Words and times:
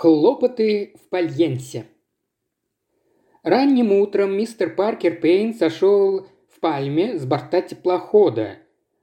Хлопоты 0.00 0.94
в 0.94 1.08
Пальенсе. 1.08 1.86
Ранним 3.42 3.90
утром 3.90 4.32
мистер 4.38 4.72
Паркер 4.76 5.18
Пейн 5.18 5.54
сошел 5.54 6.28
в 6.48 6.60
Пальме 6.60 7.18
с 7.18 7.26
борта 7.26 7.62
теплохода, 7.62 8.58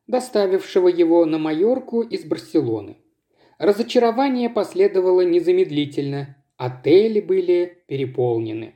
доставившего 0.08 0.88
его 0.88 1.26
на 1.26 1.38
Майорку 1.38 2.02
из 2.02 2.24
Барселоны. 2.24 2.96
Разочарование 3.58 4.50
последовало 4.50 5.20
незамедлительно. 5.20 6.38
Отели 6.56 7.20
были 7.20 7.84
переполнены. 7.90 8.76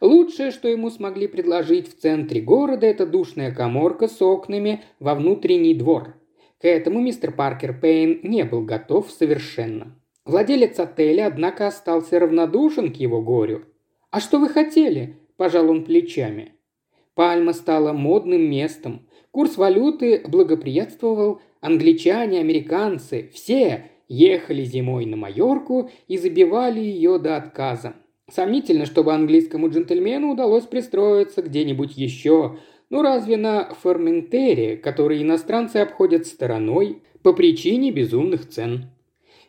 Лучшее, 0.00 0.52
что 0.52 0.66
ему 0.66 0.88
смогли 0.88 1.26
предложить 1.26 1.94
в 1.94 2.00
центре 2.00 2.40
города, 2.40 2.86
это 2.86 3.04
душная 3.04 3.54
коморка 3.54 4.08
с 4.08 4.22
окнами 4.22 4.82
во 4.98 5.14
внутренний 5.14 5.74
двор. 5.74 6.14
К 6.58 6.64
этому 6.64 7.02
мистер 7.02 7.32
Паркер 7.32 7.78
Пейн 7.78 8.20
не 8.22 8.44
был 8.44 8.62
готов 8.62 9.10
совершенно. 9.10 9.99
Владелец 10.24 10.78
отеля, 10.78 11.26
однако, 11.26 11.66
остался 11.66 12.18
равнодушен 12.18 12.92
к 12.92 12.96
его 12.96 13.22
горю. 13.22 13.64
«А 14.10 14.20
что 14.20 14.38
вы 14.38 14.48
хотели?»– 14.48 15.16
пожал 15.36 15.70
он 15.70 15.84
плечами. 15.84 16.54
Пальма 17.14 17.52
стала 17.52 17.92
модным 17.92 18.42
местом. 18.50 19.06
Курс 19.30 19.56
валюты 19.56 20.22
благоприятствовал. 20.26 21.40
Англичане, 21.60 22.40
американцы– 22.40 23.30
все 23.34 23.90
ехали 24.08 24.64
зимой 24.64 25.06
на 25.06 25.16
Майорку 25.16 25.90
и 26.08 26.18
забивали 26.18 26.80
ее 26.80 27.18
до 27.18 27.36
отказа. 27.36 27.94
Сомнительно, 28.30 28.86
чтобы 28.86 29.12
английскому 29.12 29.70
джентльмену 29.70 30.32
удалось 30.32 30.64
пристроиться 30.64 31.42
где-нибудь 31.42 31.96
еще, 31.96 32.58
ну 32.88 33.02
разве 33.02 33.36
на 33.36 33.74
Форментере, 33.74 34.76
который 34.76 35.22
иностранцы 35.22 35.78
обходят 35.78 36.26
стороной 36.26 37.02
по 37.22 37.32
причине 37.32 37.90
безумных 37.90 38.48
цен. 38.48 38.90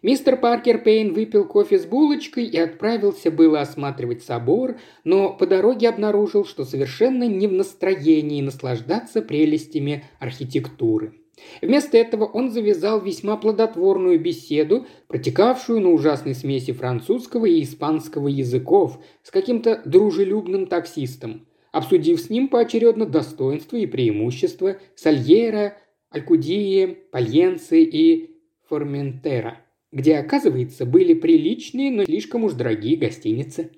Мистер 0.03 0.35
Паркер 0.35 0.81
Пейн 0.81 1.13
выпил 1.13 1.45
кофе 1.45 1.77
с 1.77 1.85
булочкой 1.85 2.45
и 2.45 2.57
отправился 2.57 3.29
было 3.29 3.61
осматривать 3.61 4.23
собор, 4.23 4.79
но 5.03 5.31
по 5.31 5.45
дороге 5.45 5.89
обнаружил, 5.89 6.43
что 6.43 6.65
совершенно 6.65 7.27
не 7.27 7.47
в 7.47 7.53
настроении 7.53 8.41
наслаждаться 8.41 9.21
прелестями 9.21 10.05
архитектуры. 10.19 11.13
Вместо 11.61 11.97
этого 11.97 12.25
он 12.25 12.49
завязал 12.49 12.99
весьма 12.99 13.37
плодотворную 13.37 14.19
беседу, 14.19 14.87
протекавшую 15.07 15.81
на 15.81 15.89
ужасной 15.89 16.33
смеси 16.33 16.73
французского 16.73 17.45
и 17.45 17.61
испанского 17.61 18.27
языков 18.27 18.99
с 19.21 19.29
каким-то 19.29 19.83
дружелюбным 19.85 20.65
таксистом, 20.65 21.45
обсудив 21.71 22.19
с 22.19 22.31
ним 22.31 22.47
поочередно 22.47 23.05
достоинства 23.05 23.77
и 23.77 23.85
преимущества 23.85 24.77
Сальера, 24.95 25.77
Алькудии, 26.09 26.97
Пальенцы 27.11 27.83
и 27.83 28.31
Форментера– 28.67 29.59
где, 29.91 30.17
оказывается, 30.17 30.85
были 30.85 31.13
приличные, 31.13 31.91
но 31.91 32.05
слишком 32.05 32.43
уж 32.43 32.53
дорогие 32.53 32.95
гостиницы. 32.95 33.71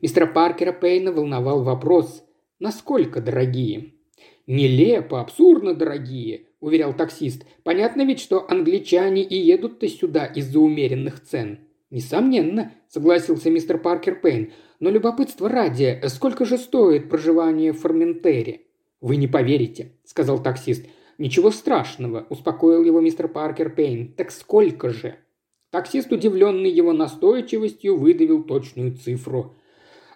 Мистера 0.00 0.26
Паркера 0.26 0.72
Пейна 0.72 1.12
волновал 1.12 1.62
вопрос 1.62 2.24
«Насколько 2.58 3.20
дорогие?» 3.20 3.92
«Нелепо, 4.46 5.20
абсурдно 5.20 5.74
дорогие»,– 5.74 6.46
уверял 6.60 6.94
таксист. 6.94 7.44
«Понятно 7.62 8.04
ведь, 8.04 8.20
что 8.20 8.50
англичане 8.50 9.22
и 9.22 9.36
едут-то 9.36 9.88
сюда 9.88 10.26
из-за 10.26 10.58
умеренных 10.58 11.22
цен». 11.22 11.60
«Несомненно»,– 11.90 12.72
согласился 12.88 13.50
мистер 13.50 13.78
Паркер 13.78 14.20
Пейн. 14.20 14.52
«Но 14.80 14.90
любопытство 14.90 15.48
ради, 15.48 16.00
сколько 16.08 16.44
же 16.44 16.58
стоит 16.58 17.08
проживание 17.08 17.72
в 17.72 17.80
Форментере?» 17.80 18.62
«Вы 19.00 19.16
не 19.16 19.26
поверите»,– 19.26 19.92
сказал 20.04 20.42
таксист. 20.42 20.86
«Ничего 21.16 21.50
страшного»,– 21.50 22.26
успокоил 22.30 22.84
его 22.84 23.00
мистер 23.00 23.28
Паркер 23.28 23.70
Пейн. 23.74 24.12
«Так 24.12 24.30
сколько 24.30 24.90
же?» 24.90 25.16
Таксист, 25.70 26.10
удивленный 26.12 26.70
его 26.70 26.94
настойчивостью, 26.94 27.98
выдавил 27.98 28.42
точную 28.42 28.96
цифру. 28.96 29.54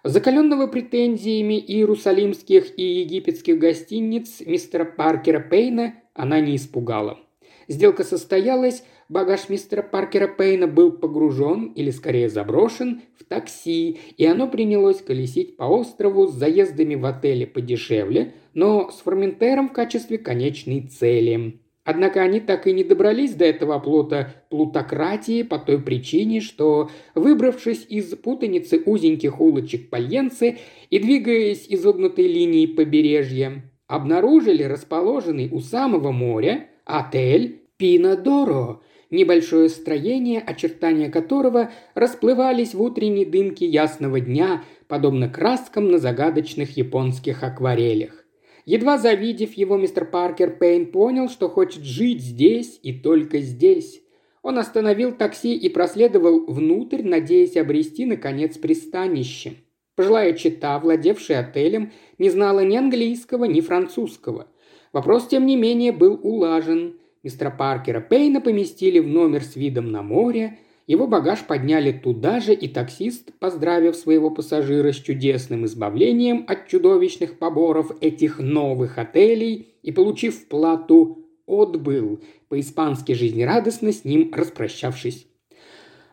Закаленного 0.03 0.67
претензиями 0.67 1.61
иерусалимских 1.61 2.79
и 2.79 3.01
египетских 3.01 3.59
гостиниц 3.59 4.41
мистера 4.41 4.85
Паркера 4.85 5.41
Пейна 5.41 5.95
она 6.15 6.41
не 6.41 6.57
испугала. 6.57 7.21
Сделка 7.69 8.03
состоялась, 8.03 8.83
багаж 9.09 9.49
мистера 9.49 9.83
Паркера 9.83 10.27
Пейна 10.27 10.67
был 10.67 10.91
погружен, 10.91 11.67
или 11.67 11.91
скорее 11.91 12.29
заброшен, 12.29 13.03
в 13.19 13.25
такси, 13.25 14.01
и 14.17 14.25
оно 14.25 14.49
принялось 14.49 15.03
колесить 15.03 15.57
по 15.57 15.65
острову 15.65 16.27
с 16.27 16.33
заездами 16.33 16.95
в 16.95 17.05
отели 17.05 17.45
подешевле, 17.45 18.35
но 18.55 18.91
с 18.91 19.01
Форментером 19.03 19.69
в 19.69 19.73
качестве 19.73 20.19
конечной 20.19 20.81
цели. 20.89 21.62
Однако 21.85 22.23
они 22.23 22.39
так 22.39 22.69
и 22.69 22.73
не 22.73 22.85
добрались 22.85 23.35
до 23.35 23.45
этого 23.45 23.75
оплота 23.75 24.35
плутократии 24.51 25.43
по 25.43 25.59
той 25.59 25.81
причине, 25.81 26.41
что, 26.41 26.91
выбравшись 27.17 27.85
из 27.89 28.15
путаницы 28.15 28.83
узеньких 28.87 29.41
улочек 29.41 29.91
Пальенцы 29.91 30.59
и 30.91 30.99
двигаясь 31.01 31.67
изогнутой 31.69 32.29
линией 32.29 32.69
побережья, 32.69 33.65
обнаружили 33.89 34.63
расположенный 34.63 35.49
у 35.51 35.59
самого 35.59 36.13
моря 36.13 36.69
отель 36.85 37.63
Пинадоро, 37.79 38.81
небольшое 39.11 39.69
строение, 39.69 40.41
очертания 40.41 41.11
которого 41.11 41.73
расплывались 41.95 42.75
в 42.75 42.83
утренней 42.83 43.25
дымке 43.25 43.67
ясного 43.67 44.21
дня, 44.21 44.63
подобно 44.87 45.29
краскам 45.29 45.91
на 45.91 45.99
загадочных 45.99 46.77
японских 46.77 47.43
акварелях. 47.43 48.22
Едва 48.65 48.99
завидев 48.99 49.55
его, 49.55 49.77
мистер 49.77 50.05
Паркер 50.05 50.57
Пейн 50.57 50.87
понял, 50.87 51.29
что 51.29 51.49
хочет 51.49 51.83
жить 51.83 52.21
здесь 52.21 52.79
и 52.83 52.93
только 52.93 53.39
здесь. 53.39 54.03
Он 54.43 54.59
остановил 54.59 55.13
такси 55.13 55.55
и 55.55 55.69
проследовал 55.69 56.47
внутрь, 56.47 57.03
надеясь 57.03 57.57
обрести, 57.57 58.07
наконец, 58.07 58.59
пристанище. 58.59 59.55
Пожилая 59.95 60.33
чита, 60.33 60.79
владевшая 60.79 61.41
отелем, 61.41 61.93
не 62.19 62.31
знала 62.31 62.61
ни 62.61 62.77
английского, 62.77 63.45
ни 63.45 63.61
французского. 63.61 64.49
Вопрос, 64.93 65.29
тем 65.29 65.47
не 65.47 65.57
менее, 65.57 65.93
был 65.93 66.19
улажен. 66.23 66.99
Мистера 67.23 67.51
Паркера 67.51 68.01
Пейна 68.01 68.41
поместили 68.41 68.99
в 68.99 69.07
номер 69.07 69.43
с 69.43 69.57
видом 69.57 69.91
на 69.91 70.03
море– 70.03 70.59
его 70.87 71.07
багаж 71.07 71.45
подняли 71.47 71.93
туда 71.93 72.41
же, 72.41 72.55
и 72.55 72.69
таксист, 72.69 73.33
поздравив 73.39 73.97
своего 73.97 74.31
пассажира 74.31 74.93
с 74.93 74.97
чудесным 74.97 75.65
избавлением 75.65 76.45
от 76.49 76.67
чудовищных 76.69 77.39
поборов 77.39 77.93
этих 78.01 78.39
новых 78.39 78.99
отелей 78.99 79.75
и 79.83 79.93
получив 79.93 80.49
плату, 80.49 81.27
отбыл, 81.47 82.21
по-испански 82.49 83.13
жизнерадостно 83.13 83.93
с 83.93 84.05
ним 84.05 84.33
распрощавшись. 84.35 85.27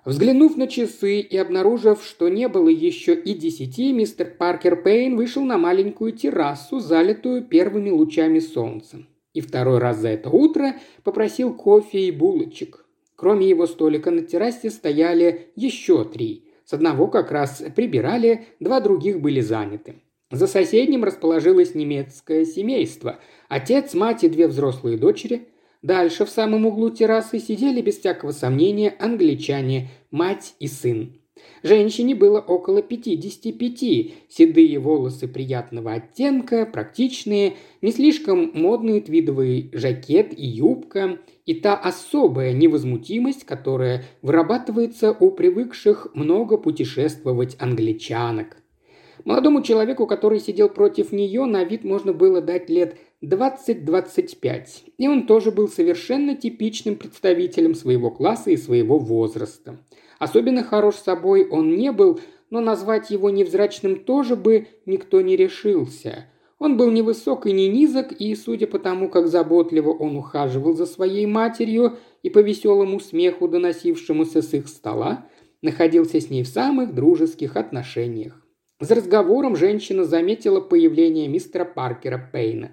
Взглянув 0.05 0.55
на 0.55 0.67
часы 0.67 1.19
и 1.19 1.37
обнаружив, 1.37 2.03
что 2.03 2.29
не 2.29 2.47
было 2.47 2.69
еще 2.69 3.13
и 3.13 3.33
десяти, 3.33 3.91
мистер 3.91 4.33
Паркер 4.37 4.81
Пейн 4.81 5.15
вышел 5.15 5.43
на 5.43 5.57
маленькую 5.57 6.13
террасу, 6.13 6.79
залитую 6.79 7.43
первыми 7.43 7.89
лучами 7.89 8.39
солнца. 8.39 9.05
И 9.33 9.41
второй 9.41 9.79
раз 9.79 9.97
за 9.97 10.09
это 10.09 10.29
утро 10.29 10.75
попросил 11.03 11.53
кофе 11.53 12.07
и 12.07 12.11
булочек. 12.11 12.85
Кроме 13.19 13.49
его 13.49 13.67
столика 13.67 14.11
на 14.11 14.21
террасе 14.21 14.69
стояли 14.69 15.51
еще 15.57 16.05
три. 16.05 16.45
С 16.63 16.71
одного 16.71 17.07
как 17.07 17.31
раз 17.31 17.61
прибирали, 17.75 18.45
два 18.61 18.79
других 18.79 19.19
были 19.19 19.41
заняты. 19.41 19.95
За 20.31 20.47
соседним 20.47 21.03
расположилось 21.03 21.75
немецкое 21.75 22.45
семейство. 22.45 23.19
Отец, 23.49 23.93
мать 23.93 24.23
и 24.23 24.29
две 24.29 24.47
взрослые 24.47 24.97
дочери. 24.97 25.49
Дальше 25.81 26.23
в 26.23 26.29
самом 26.29 26.65
углу 26.65 26.91
террасы 26.91 27.39
сидели 27.39 27.81
без 27.81 27.97
всякого 27.97 28.31
сомнения 28.31 28.95
англичане, 28.97 29.89
мать 30.11 30.55
и 30.59 30.69
сын. 30.69 31.18
Женщине 31.61 32.15
было 32.15 32.39
около 32.39 32.81
55, 32.81 34.13
седые 34.29 34.79
волосы 34.79 35.27
приятного 35.27 35.93
оттенка, 35.93 36.65
практичные, 36.65 37.57
не 37.81 37.91
слишком 37.91 38.51
модный 38.53 39.01
твидовый 39.01 39.69
жакет 39.73 40.37
и 40.37 40.45
юбка, 40.45 41.19
и 41.45 41.55
та 41.55 41.75
особая 41.75 42.53
невозмутимость, 42.53 43.45
которая 43.45 44.05
вырабатывается 44.21 45.11
у 45.11 45.31
привыкших 45.31 46.09
много 46.13 46.57
путешествовать 46.57 47.57
англичанок. 47.59 48.57
Молодому 49.25 49.61
человеку, 49.61 50.07
который 50.07 50.39
сидел 50.39 50.69
против 50.69 51.11
нее, 51.11 51.43
на 51.43 51.65
вид 51.65 51.83
можно 51.83 52.13
было 52.13 52.39
дать 52.39 52.69
лет 52.69 52.95
20-25, 53.21 54.65
и 54.97 55.07
он 55.09 55.27
тоже 55.27 55.51
был 55.51 55.67
совершенно 55.67 56.37
типичным 56.37 56.95
представителем 56.95 57.75
своего 57.75 58.11
класса 58.11 58.51
и 58.51 58.57
своего 58.57 58.97
возраста– 58.97 59.77
Особенно 60.19 60.63
хорош 60.63 60.95
собой 60.95 61.47
он 61.47 61.75
не 61.75 61.91
был, 61.91 62.19
но 62.49 62.59
назвать 62.59 63.09
его 63.09 63.29
невзрачным 63.29 64.03
тоже 64.03 64.35
бы 64.35 64.67
никто 64.85 65.21
не 65.21 65.35
решился. 65.35 66.25
Он 66.59 66.75
был 66.75 66.91
ни 66.91 66.99
высок 67.01 67.47
и 67.47 67.53
ни 67.53 67.63
низок, 67.63 68.11
и, 68.11 68.35
судя 68.35 68.67
по 68.67 68.79
тому, 68.79 69.09
как 69.09 69.27
заботливо 69.27 69.91
он 69.91 70.17
ухаживал 70.17 70.73
за 70.73 70.85
своей 70.85 71.25
матерью 71.25 71.97
и 72.21 72.29
по 72.29 72.39
веселому 72.39 72.99
смеху, 72.99 73.47
доносившемуся 73.47 74.41
с 74.41 74.53
их 74.53 74.67
стола, 74.67 75.25
находился 75.61 76.19
с 76.19 76.29
ней 76.29 76.43
в 76.43 76.47
самых 76.47 76.93
дружеских 76.93 77.55
отношениях. 77.55 78.45
За 78.81 78.95
разговором 78.95 79.55
женщина 79.55 80.03
заметила 80.03 80.59
появление 80.59 81.29
мистера 81.29 81.63
Паркера 81.63 82.29
Пейна. 82.31 82.71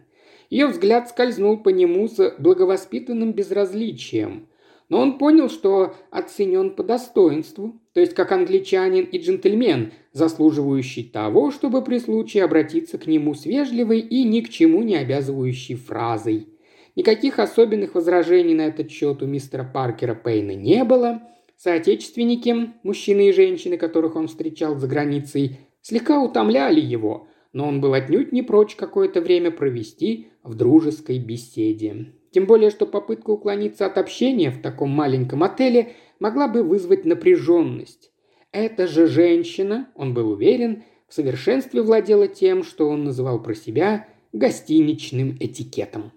Ее 0.50 0.66
взгляд 0.66 1.08
скользнул 1.08 1.58
по 1.58 1.68
нему 1.68 2.08
с 2.08 2.34
благовоспитанным 2.38 3.32
безразличием. 3.32 4.48
Но 4.88 5.00
он 5.00 5.18
понял, 5.18 5.48
что 5.48 5.94
оценен 6.10 6.70
по 6.70 6.82
достоинству, 6.82 7.80
то 7.92 8.00
есть 8.00 8.14
как 8.14 8.32
англичанин 8.32 9.04
и 9.04 9.18
джентльмен, 9.18 9.92
заслуживающий 10.12 11.04
того, 11.04 11.50
чтобы 11.50 11.82
при 11.82 11.98
случае 11.98 12.44
обратиться 12.44 12.98
к 12.98 13.06
нему 13.06 13.34
с 13.34 13.46
вежливой 13.46 14.00
и 14.00 14.22
ни 14.24 14.40
к 14.40 14.48
чему 14.48 14.82
не 14.82 14.96
обязывающей 14.96 15.74
фразой. 15.74 16.48
Никаких 16.94 17.38
особенных 17.38 17.94
возражений 17.94 18.54
на 18.54 18.62
этот 18.62 18.90
счет 18.90 19.22
у 19.22 19.26
мистера 19.26 19.64
Паркера 19.64 20.14
Пейна 20.14 20.54
не 20.54 20.82
было. 20.84 21.22
Соотечественники, 21.56 22.72
мужчины 22.82 23.28
и 23.28 23.32
женщины, 23.32 23.76
которых 23.76 24.16
он 24.16 24.28
встречал 24.28 24.76
за 24.76 24.86
границей, 24.86 25.58
слегка 25.82 26.22
утомляли 26.22 26.80
его, 26.80 27.28
но 27.52 27.68
он 27.68 27.80
был 27.80 27.92
отнюдь 27.92 28.32
не 28.32 28.42
прочь 28.42 28.76
какое-то 28.76 29.20
время 29.20 29.50
провести 29.50 30.28
в 30.42 30.54
дружеской 30.54 31.18
беседе. 31.18 32.12
Тем 32.32 32.46
более, 32.46 32.70
что 32.70 32.86
попытка 32.86 33.30
уклониться 33.30 33.86
от 33.86 33.98
общения 33.98 34.50
в 34.50 34.60
таком 34.60 34.90
маленьком 34.90 35.42
отеле 35.42 35.94
могла 36.18 36.48
бы 36.48 36.62
вызвать 36.62 37.04
напряженность. 37.04 38.10
Эта 38.52 38.86
же 38.86 39.06
женщина, 39.06 39.88
он 39.94 40.14
был 40.14 40.30
уверен, 40.30 40.84
в 41.08 41.14
совершенстве 41.14 41.82
владела 41.82 42.26
тем, 42.26 42.62
что 42.62 42.88
он 42.88 43.04
называл 43.04 43.42
про 43.42 43.54
себя 43.54 44.08
гостиничным 44.32 45.36
этикетом. 45.38 46.12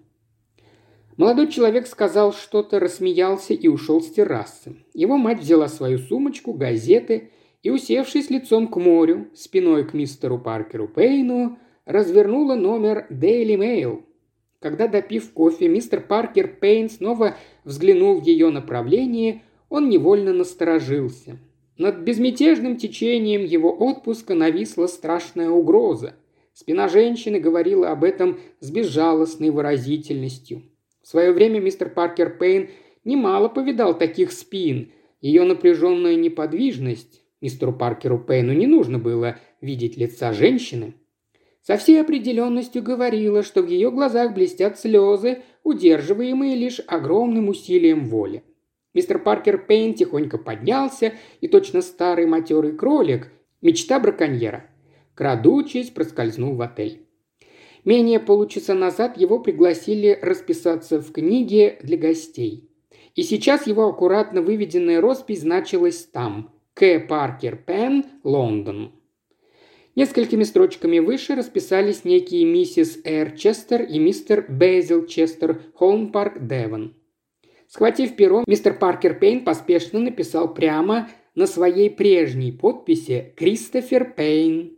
Молодой 1.16 1.48
человек 1.48 1.86
сказал 1.86 2.32
что-то, 2.32 2.80
рассмеялся 2.80 3.52
и 3.52 3.68
ушел 3.68 4.00
с 4.00 4.10
террасы. 4.10 4.76
Его 4.94 5.18
мать 5.18 5.40
взяла 5.40 5.68
свою 5.68 5.98
сумочку, 5.98 6.54
газеты 6.54 7.30
и, 7.62 7.70
усевшись 7.70 8.30
лицом 8.30 8.68
к 8.68 8.76
морю, 8.76 9.28
спиной 9.34 9.84
к 9.84 9.92
мистеру 9.92 10.38
Паркеру 10.38 10.88
Пейну, 10.88 11.58
развернула 11.84 12.54
номер 12.54 13.06
Daily 13.10 13.56
Mail– 13.56 14.02
когда, 14.60 14.88
допив 14.88 15.32
кофе, 15.32 15.68
мистер 15.68 16.00
Паркер 16.00 16.48
Пейн 16.48 16.90
снова 16.90 17.36
взглянул 17.64 18.20
в 18.20 18.24
ее 18.24 18.50
направление, 18.50 19.42
он 19.68 19.88
невольно 19.88 20.32
насторожился. 20.32 21.38
Над 21.78 22.00
безмятежным 22.00 22.76
течением 22.76 23.44
его 23.44 23.72
отпуска 23.72 24.34
нависла 24.34 24.86
страшная 24.86 25.50
угроза. 25.50 26.14
Спина 26.52 26.88
женщины 26.88 27.40
говорила 27.40 27.90
об 27.90 28.04
этом 28.04 28.38
с 28.60 28.70
безжалостной 28.70 29.50
выразительностью. 29.50 30.62
В 31.02 31.08
свое 31.08 31.32
время 31.32 31.58
мистер 31.60 31.88
Паркер 31.88 32.36
Пейн 32.36 32.68
немало 33.04 33.48
повидал 33.48 33.96
таких 33.96 34.30
спин. 34.30 34.92
Ее 35.22 35.44
напряженная 35.44 36.16
неподвижность 36.16 37.22
мистеру 37.40 37.72
Паркеру 37.72 38.18
Пейну 38.18 38.52
не 38.52 38.66
нужно 38.66 38.98
было 38.98 39.38
видеть 39.60 39.96
лица 39.96 40.32
женщины, 40.32 40.94
со 41.62 41.76
всей 41.76 42.00
определенностью 42.00 42.82
говорила, 42.82 43.42
что 43.42 43.62
в 43.62 43.68
ее 43.68 43.90
глазах 43.90 44.34
блестят 44.34 44.78
слезы, 44.78 45.42
удерживаемые 45.62 46.56
лишь 46.56 46.80
огромным 46.86 47.48
усилием 47.48 48.06
воли. 48.06 48.42
Мистер 48.94 49.18
Паркер 49.18 49.58
Пейн 49.58 49.94
тихонько 49.94 50.38
поднялся, 50.38 51.14
и 51.40 51.48
точно 51.48 51.80
старый 51.82 52.26
матерый 52.26 52.72
кролик, 52.72 53.30
мечта 53.60 54.00
браконьера, 54.00 54.66
крадучись, 55.14 55.90
проскользнул 55.90 56.54
в 56.54 56.62
отель. 56.62 57.06
Менее 57.84 58.20
получаса 58.20 58.74
назад 58.74 59.16
его 59.16 59.38
пригласили 59.38 60.18
расписаться 60.20 61.00
в 61.00 61.12
книге 61.12 61.78
для 61.82 61.96
гостей. 61.96 62.68
И 63.14 63.22
сейчас 63.22 63.66
его 63.66 63.86
аккуратно 63.86 64.42
выведенная 64.42 65.00
роспись 65.00 65.40
значилась 65.40 66.04
там– 66.04 66.52
К. 66.74 67.00
Паркер 67.00 67.56
Пейн, 67.56 68.04
Лондон. 68.22 68.92
Несколькими 70.00 70.44
строчками 70.44 70.98
выше 70.98 71.34
расписались 71.34 72.06
некие 72.06 72.46
миссис 72.46 73.00
Эр 73.04 73.32
Честер 73.32 73.82
и 73.82 73.98
мистер 73.98 74.46
Безил 74.48 75.04
Честер, 75.04 75.60
Холм 75.74 76.10
Парк, 76.10 76.38
Девон. 76.40 76.94
Схватив 77.68 78.16
перо, 78.16 78.42
мистер 78.46 78.78
Паркер 78.78 79.18
Пейн 79.18 79.44
поспешно 79.44 80.00
написал 80.00 80.54
прямо 80.54 81.10
на 81.34 81.46
своей 81.46 81.90
прежней 81.90 82.50
подписи 82.50 83.34
«Кристофер 83.36 84.14
Пейн». 84.14 84.74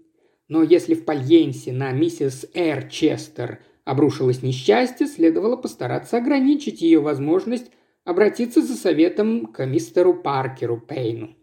Но 0.49 0.65
если 0.65 0.95
в 0.95 1.05
Пальенсе 1.05 1.71
на 1.71 1.93
миссис 1.93 2.45
Эр 2.53 2.89
Честер 2.89 3.61
обрушилось 3.85 4.43
несчастье, 4.43 5.07
следовало 5.07 5.55
постараться 5.55 6.17
ограничить 6.17 6.83
ее 6.83 6.99
возможность 6.99 7.71
обратиться 8.05 8.61
за 8.61 8.75
советом 8.75 9.47
к 9.47 9.65
мистеру 9.67 10.15
Паркеру 10.15 10.81
Пейну. 10.81 11.37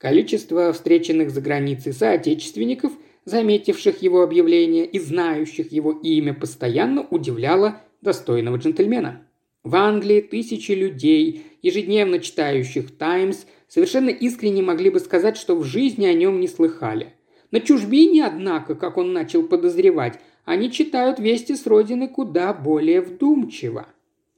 Количество 0.00 0.72
встреченных 0.72 1.30
за 1.30 1.42
границей 1.42 1.92
соотечественников, 1.92 2.90
заметивших 3.26 4.00
его 4.00 4.22
объявление 4.22 4.86
и 4.86 4.98
знающих 4.98 5.72
его 5.72 5.92
имя, 5.92 6.32
постоянно 6.32 7.06
удивляло 7.10 7.82
достойного 8.00 8.56
джентльмена. 8.56 9.26
В 9.62 9.76
Англии 9.76 10.22
тысячи 10.22 10.72
людей, 10.72 11.42
ежедневно 11.60 12.18
читающих 12.18 12.96
«Таймс», 12.96 13.44
совершенно 13.68 14.08
искренне 14.08 14.62
могли 14.62 14.88
бы 14.88 15.00
сказать, 15.00 15.36
что 15.36 15.54
в 15.54 15.64
жизни 15.64 16.06
о 16.06 16.14
нем 16.14 16.40
не 16.40 16.48
слыхали. 16.48 17.12
На 17.50 17.60
чужбине, 17.60 18.24
однако, 18.24 18.76
как 18.76 18.96
он 18.96 19.12
начал 19.12 19.42
подозревать, 19.42 20.18
они 20.46 20.72
читают 20.72 21.18
вести 21.18 21.54
с 21.54 21.66
родины 21.66 22.08
куда 22.08 22.54
более 22.54 23.02
вдумчиво. 23.02 23.86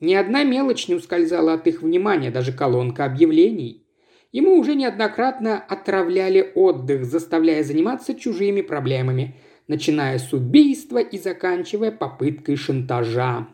Ни 0.00 0.14
одна 0.14 0.42
мелочь 0.42 0.88
не 0.88 0.96
ускользала 0.96 1.52
от 1.52 1.68
их 1.68 1.82
внимания, 1.82 2.32
даже 2.32 2.52
колонка 2.52 3.04
объявлений. 3.04 3.81
Ему 4.32 4.58
уже 4.58 4.74
неоднократно 4.74 5.58
отравляли 5.58 6.52
отдых, 6.54 7.04
заставляя 7.04 7.62
заниматься 7.62 8.14
чужими 8.14 8.62
проблемами, 8.62 9.36
начиная 9.68 10.18
с 10.18 10.32
убийства 10.32 10.98
и 10.98 11.18
заканчивая 11.18 11.92
попыткой 11.92 12.56
шантажа. 12.56 13.48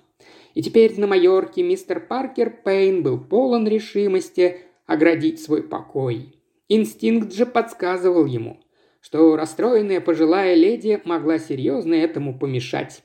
И 0.55 0.63
теперь 0.63 0.99
на 0.99 1.09
Майорке 1.09 1.65
мистер 1.65 2.01
Паркер 2.01 2.51
Пейн 2.65 3.03
был 3.03 3.19
полон 3.19 3.67
решимости 3.67 4.59
оградить 4.87 5.43
свой 5.43 5.65
покой. 5.65 6.37
Инстинкт 6.69 7.33
же 7.33 7.45
подсказывал 7.45 8.27
ему, 8.27 8.61
что 9.01 9.37
расстроенная 9.37 10.01
пожилая 10.01 10.55
леди 10.55 11.01
могла 11.05 11.39
серьезно 11.39 11.95
этому 11.95 12.39
помешать. 12.39 13.03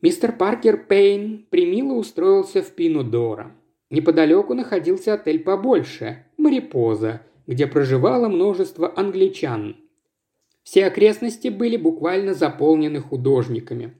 Мистер 0.00 0.32
Паркер 0.32 0.86
Пейн 0.86 1.46
примило 1.50 1.92
устроился 1.92 2.62
в 2.62 2.70
Пинудора. 2.72 3.52
Неподалеку 3.90 4.54
находился 4.54 5.14
отель 5.14 5.40
побольше– 5.40 6.24
Марипоза, 6.44 7.22
где 7.46 7.66
проживало 7.66 8.28
множество 8.28 8.92
англичан. 8.94 9.76
Все 10.62 10.84
окрестности 10.84 11.48
были 11.48 11.78
буквально 11.78 12.34
заполнены 12.34 13.00
художниками. 13.00 13.94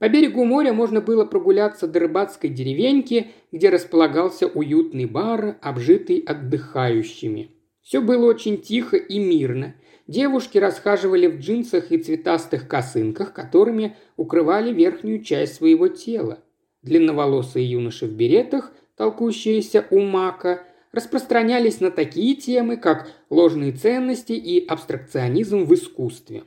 По 0.00 0.08
берегу 0.08 0.44
моря 0.44 0.72
можно 0.72 1.00
было 1.00 1.24
прогуляться 1.24 1.86
до 1.86 2.00
рыбацкой 2.00 2.50
деревеньки, 2.50 3.28
где 3.52 3.68
располагался 3.68 4.48
уютный 4.48 5.06
бар, 5.06 5.58
обжитый 5.62 6.18
отдыхающими. 6.18 7.52
Все 7.80 8.00
было 8.00 8.26
очень 8.26 8.60
тихо 8.60 8.96
и 8.96 9.20
мирно. 9.20 9.76
Девушки 10.08 10.58
расхаживали 10.58 11.28
в 11.28 11.38
джинсах 11.38 11.92
и 11.92 11.98
цветастых 11.98 12.66
косынках, 12.66 13.32
которыми 13.32 13.96
укрывали 14.16 14.72
верхнюю 14.72 15.22
часть 15.22 15.54
своего 15.54 15.86
тела. 15.86 16.40
Длинноволосые 16.82 17.70
юноши 17.70 18.06
в 18.06 18.14
беретах 18.14 18.72
толкущиеся 18.96 19.86
у 19.90 20.00
мака, 20.00 20.64
распространялись 20.98 21.80
на 21.80 21.92
такие 21.92 22.34
темы, 22.34 22.76
как 22.76 23.08
ложные 23.30 23.70
ценности 23.70 24.32
и 24.32 24.66
абстракционизм 24.66 25.64
в 25.64 25.72
искусстве. 25.72 26.42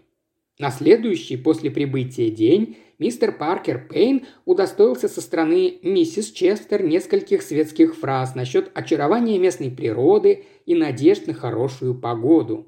На 0.59 0.71
следующий 0.71 1.37
после 1.37 1.71
прибытия 1.71 2.29
день 2.29 2.75
мистер 2.99 3.31
Паркер 3.31 3.87
Пейн 3.87 4.25
удостоился 4.43 5.07
со 5.07 5.21
стороны 5.21 5.79
миссис 5.83 6.31
Честер 6.31 6.83
нескольких 6.83 7.43
светских 7.43 7.95
фраз 7.95 8.35
насчет 8.35 8.71
очарования 8.73 9.39
местной 9.39 9.71
природы 9.71 10.43
и 10.65 10.75
надежд 10.75 11.27
на 11.27 11.33
хорошую 11.33 11.95
погоду. 11.95 12.67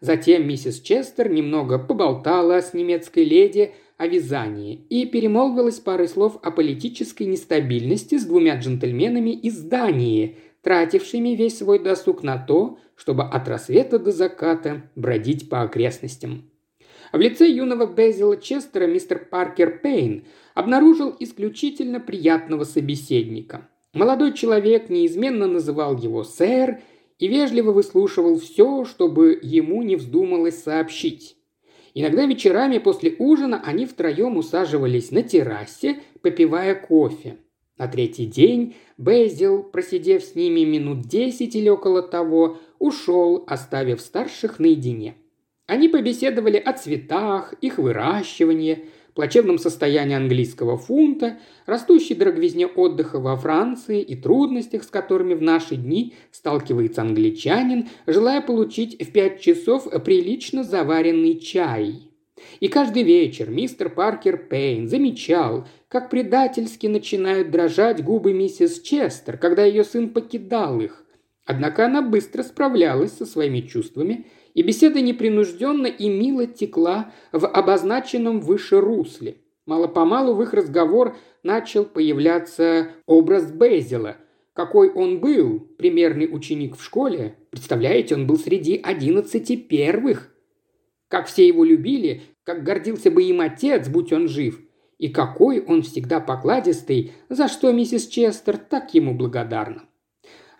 Затем 0.00 0.48
миссис 0.48 0.80
Честер 0.80 1.28
немного 1.28 1.78
поболтала 1.78 2.62
с 2.62 2.72
немецкой 2.72 3.24
леди 3.24 3.74
о 3.98 4.06
вязании 4.06 4.86
и 4.88 5.04
перемолвилась 5.04 5.80
парой 5.80 6.08
слов 6.08 6.38
о 6.42 6.50
политической 6.52 7.24
нестабильности 7.24 8.16
с 8.16 8.24
двумя 8.24 8.56
джентльменами 8.56 9.30
из 9.30 9.58
Дании, 9.58 10.36
тратившими 10.68 11.30
весь 11.30 11.56
свой 11.56 11.78
досуг 11.78 12.22
на 12.22 12.36
то, 12.36 12.78
чтобы 12.94 13.22
от 13.22 13.48
рассвета 13.48 13.98
до 13.98 14.12
заката 14.12 14.82
бродить 14.96 15.48
по 15.48 15.62
окрестностям. 15.62 16.50
В 17.10 17.18
лице 17.18 17.48
юного 17.48 17.86
Безила 17.86 18.36
Честера 18.36 18.86
мистер 18.86 19.26
Паркер 19.30 19.78
Пейн 19.78 20.26
обнаружил 20.54 21.16
исключительно 21.18 22.00
приятного 22.00 22.64
собеседника. 22.64 23.66
Молодой 23.94 24.34
человек 24.34 24.90
неизменно 24.90 25.46
называл 25.46 25.96
его 25.96 26.22
«сэр» 26.22 26.82
и 27.18 27.28
вежливо 27.28 27.72
выслушивал 27.72 28.38
все, 28.38 28.84
чтобы 28.84 29.40
ему 29.42 29.82
не 29.82 29.96
вздумалось 29.96 30.62
сообщить. 30.62 31.38
Иногда 31.94 32.26
вечерами 32.26 32.76
после 32.76 33.16
ужина 33.18 33.62
они 33.64 33.86
втроем 33.86 34.36
усаживались 34.36 35.12
на 35.12 35.22
террасе, 35.22 36.00
попивая 36.20 36.74
кофе. 36.74 37.38
На 37.78 37.86
третий 37.86 38.26
день 38.26 38.74
Безил, 38.98 39.62
просидев 39.62 40.24
с 40.24 40.34
ними 40.34 40.60
минут 40.60 41.02
десять 41.02 41.54
или 41.54 41.68
около 41.68 42.02
того, 42.02 42.58
ушел, 42.80 43.44
оставив 43.46 44.00
старших 44.00 44.58
наедине. 44.58 45.14
Они 45.68 45.88
побеседовали 45.88 46.56
о 46.56 46.72
цветах, 46.72 47.52
их 47.60 47.78
выращивании, 47.78 48.86
плачевном 49.14 49.58
состоянии 49.58 50.16
английского 50.16 50.76
фунта, 50.76 51.38
растущей 51.66 52.14
дороговизне 52.14 52.66
отдыха 52.66 53.18
во 53.20 53.36
Франции 53.36 54.00
и 54.00 54.16
трудностях, 54.16 54.82
с 54.82 54.88
которыми 54.88 55.34
в 55.34 55.42
наши 55.42 55.76
дни 55.76 56.14
сталкивается 56.30 57.02
англичанин, 57.02 57.88
желая 58.06 58.40
получить 58.40 59.00
в 59.00 59.12
пять 59.12 59.40
часов 59.40 59.88
прилично 60.04 60.64
заваренный 60.64 61.38
чай. 61.38 62.07
И 62.60 62.68
каждый 62.68 63.02
вечер 63.02 63.50
мистер 63.50 63.88
Паркер 63.90 64.36
Пейн 64.36 64.88
замечал, 64.88 65.66
как 65.88 66.10
предательски 66.10 66.86
начинают 66.86 67.50
дрожать 67.50 68.02
губы 68.02 68.32
миссис 68.32 68.80
Честер, 68.80 69.36
когда 69.38 69.64
ее 69.64 69.84
сын 69.84 70.10
покидал 70.10 70.80
их. 70.80 71.04
Однако 71.44 71.86
она 71.86 72.02
быстро 72.02 72.42
справлялась 72.42 73.12
со 73.12 73.24
своими 73.24 73.60
чувствами, 73.60 74.26
и 74.52 74.62
беседа 74.62 75.00
непринужденно 75.00 75.86
и 75.86 76.08
мило 76.08 76.46
текла 76.46 77.12
в 77.32 77.46
обозначенном 77.46 78.40
выше 78.40 78.80
русле. 78.80 79.38
Мало-помалу 79.64 80.34
в 80.34 80.42
их 80.42 80.52
разговор 80.52 81.16
начал 81.42 81.84
появляться 81.84 82.88
образ 83.06 83.50
Безила. 83.50 84.16
Какой 84.52 84.90
он 84.90 85.20
был, 85.20 85.60
примерный 85.78 86.28
ученик 86.30 86.76
в 86.76 86.82
школе. 86.82 87.36
Представляете, 87.50 88.14
он 88.14 88.26
был 88.26 88.38
среди 88.38 88.80
одиннадцати 88.82 89.56
первых. 89.56 90.30
Как 91.08 91.26
все 91.26 91.46
его 91.46 91.64
любили, 91.64 92.22
как 92.44 92.62
гордился 92.62 93.10
бы 93.10 93.22
им 93.22 93.40
отец, 93.40 93.88
будь 93.88 94.12
он 94.12 94.28
жив. 94.28 94.60
И 94.98 95.08
какой 95.08 95.60
он 95.60 95.82
всегда 95.82 96.20
покладистый, 96.20 97.12
за 97.28 97.48
что 97.48 97.72
миссис 97.72 98.06
Честер 98.06 98.58
так 98.58 98.94
ему 98.94 99.14
благодарна. 99.14 99.84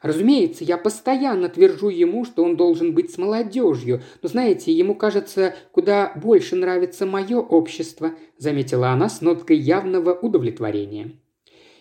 Разумеется, 0.01 0.63
я 0.65 0.79
постоянно 0.79 1.49
твержу 1.49 1.89
ему, 1.89 2.25
что 2.25 2.45
он 2.45 2.57
должен 2.57 2.95
быть 2.95 3.11
с 3.11 3.19
молодежью, 3.19 4.03
но, 4.23 4.29
знаете, 4.29 4.73
ему, 4.73 4.95
кажется, 4.95 5.57
куда 5.73 6.13
больше 6.15 6.55
нравится 6.55 7.05
мое 7.05 7.39
общество»,– 7.39 8.13
заметила 8.39 8.91
она 8.91 9.09
с 9.09 9.21
ноткой 9.21 9.57
явного 9.57 10.13
удовлетворения. 10.13 11.19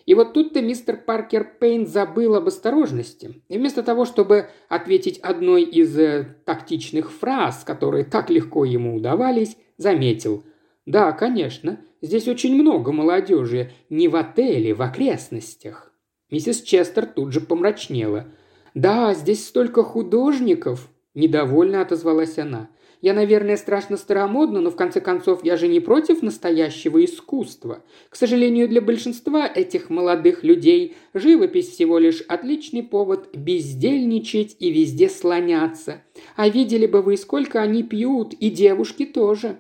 И 0.08 0.14
вот 0.14 0.34
тут-то 0.34 0.62
мистер 0.62 0.96
Паркер 0.96 1.44
Пейн 1.60 1.86
забыл 1.86 2.36
об 2.36 2.48
осторожности. 2.48 3.42
И 3.50 3.58
вместо 3.58 3.84
того, 3.84 4.06
чтобы 4.06 4.48
ответить 4.70 5.20
одной 5.20 5.64
из 5.64 6.00
э, 6.00 6.38
тактичных 6.46 7.12
фраз, 7.12 7.66
которые 7.66 8.06
так 8.06 8.30
легко 8.30 8.64
ему 8.64 8.96
удавались, 8.96 9.58
заметил. 9.76 10.46
«Да, 10.86 11.12
конечно, 11.12 11.82
здесь 12.02 12.30
очень 12.30 12.56
много 12.56 12.94
молодежи, 12.94 13.74
не 13.90 14.08
в 14.08 14.16
отеле, 14.16 14.74
в 14.74 14.82
окрестностях». 14.82 15.92
Миссис 16.32 16.62
Честер 16.62 17.06
тут 17.06 17.34
же 17.34 17.42
помрачнела. 17.42 18.28
«Да, 18.74 19.14
здесь 19.14 19.46
столько 19.46 19.84
художников!»– 19.84 20.90
недовольно 21.16 21.82
отозвалась 21.82 22.38
она. 22.40 22.70
Я, 23.02 23.14
наверное, 23.14 23.58
страшно 23.58 23.96
старомодна, 23.96 24.60
но 24.60 24.72
в 24.72 24.76
конце 24.76 25.02
концов 25.02 25.44
я 25.44 25.56
же 25.56 25.68
не 25.68 25.80
против 25.80 26.24
настоящего 26.24 27.04
искусства. 27.06 27.84
К 28.10 28.16
сожалению, 28.16 28.68
для 28.68 28.82
большинства 28.82 29.48
этих 29.48 29.92
молодых 29.92 30.44
людей 30.44 30.96
живопись 31.14 31.70
всего 31.70 32.00
лишь 32.00 32.22
отличный 32.22 32.82
повод 32.82 33.36
бездельничать 33.36 34.56
и 34.60 34.72
везде 34.72 35.10
слоняться. 35.10 36.04
А 36.36 36.50
видели 36.50 36.88
бы 36.88 37.04
вы, 37.04 37.18
сколько 37.18 37.62
они 37.62 37.84
пьют, 37.84 38.34
и 38.34 38.50
девушки 38.50 39.06
тоже. 39.06 39.60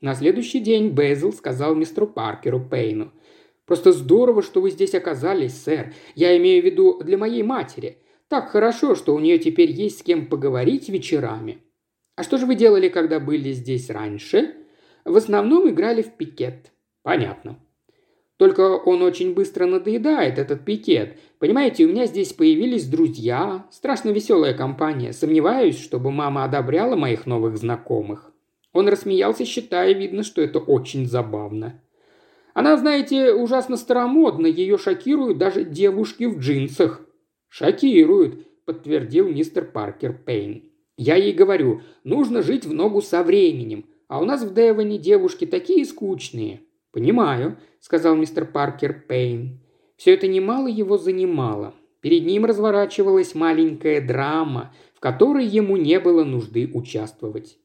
На 0.00 0.14
следующий 0.14 0.60
день 0.60 0.90
Безил 0.90 1.32
сказал 1.32 1.74
мистеру 1.74 2.06
Паркеру 2.06 2.60
Пейну. 2.60 3.12
«Просто 3.64 3.90
здорово, 3.90 4.42
что 4.42 4.60
вы 4.60 4.70
здесь 4.70 4.94
оказались, 4.94 5.60
сэр. 5.62 5.92
Я 6.14 6.36
имею 6.36 6.62
в 6.62 6.66
виду 6.66 7.00
для 7.02 7.18
моей 7.18 7.42
матери. 7.42 7.98
Так 8.28 8.50
хорошо, 8.50 8.94
что 8.94 9.12
у 9.14 9.18
нее 9.18 9.38
теперь 9.38 9.72
есть 9.72 10.00
с 10.00 10.02
кем 10.02 10.26
поговорить 10.26 10.88
вечерами. 10.88 11.65
А 12.16 12.22
что 12.22 12.38
же 12.38 12.46
вы 12.46 12.54
делали, 12.54 12.88
когда 12.88 13.20
были 13.20 13.52
здесь 13.52 13.90
раньше? 13.90 14.54
В 15.04 15.16
основном 15.16 15.68
играли 15.68 16.02
в 16.02 16.16
пикет. 16.16 16.72
Понятно. 17.02 17.60
Только 18.38 18.76
он 18.76 19.02
очень 19.02 19.34
быстро 19.34 19.66
надоедает, 19.66 20.38
этот 20.38 20.64
пикет. 20.64 21.18
Понимаете, 21.38 21.84
у 21.84 21.88
меня 21.88 22.06
здесь 22.06 22.32
появились 22.32 22.88
друзья, 22.88 23.66
страшно 23.70 24.10
веселая 24.10 24.54
компания. 24.54 25.12
Сомневаюсь, 25.12 25.78
чтобы 25.78 26.10
мама 26.10 26.44
одобряла 26.44 26.96
моих 26.96 27.26
новых 27.26 27.56
знакомых. 27.58 28.32
Он 28.72 28.88
рассмеялся, 28.88 29.44
считая, 29.44 29.92
видно, 29.92 30.22
что 30.22 30.42
это 30.42 30.58
очень 30.58 31.06
забавно. 31.06 31.80
Она, 32.52 32.76
знаете, 32.76 33.32
ужасно 33.32 33.76
старомодна, 33.76 34.46
ее 34.46 34.78
шокируют 34.78 35.38
даже 35.38 35.64
девушки 35.64 36.24
в 36.24 36.38
джинсах. 36.38 37.02
«Шокируют»,– 37.48 38.64
подтвердил 38.64 39.28
мистер 39.28 39.64
Паркер 39.64 40.12
Пейн. 40.14 40.65
Я 40.96 41.16
ей 41.16 41.32
говорю, 41.32 41.82
нужно 42.04 42.42
жить 42.42 42.64
в 42.64 42.72
ногу 42.72 43.02
со 43.02 43.22
временем, 43.22 43.84
а 44.08 44.20
у 44.20 44.24
нас 44.24 44.42
в 44.42 44.54
Девоне 44.54 44.98
девушки 44.98 45.46
такие 45.46 45.84
скучные». 45.84 46.60
«Понимаю»,– 46.92 47.58
сказал 47.80 48.16
мистер 48.16 48.46
Паркер 48.46 49.04
Пейн. 49.06 49.60
Все 49.96 50.14
это 50.14 50.28
немало 50.28 50.66
его 50.66 50.96
занимало. 50.96 51.74
Перед 52.00 52.24
ним 52.24 52.44
разворачивалась 52.44 53.34
маленькая 53.34 54.00
драма, 54.00 54.72
в 54.94 55.00
которой 55.00 55.46
ему 55.46 55.76
не 55.76 55.98
было 56.00 56.24
нужды 56.24 56.70
участвовать. 56.72 57.58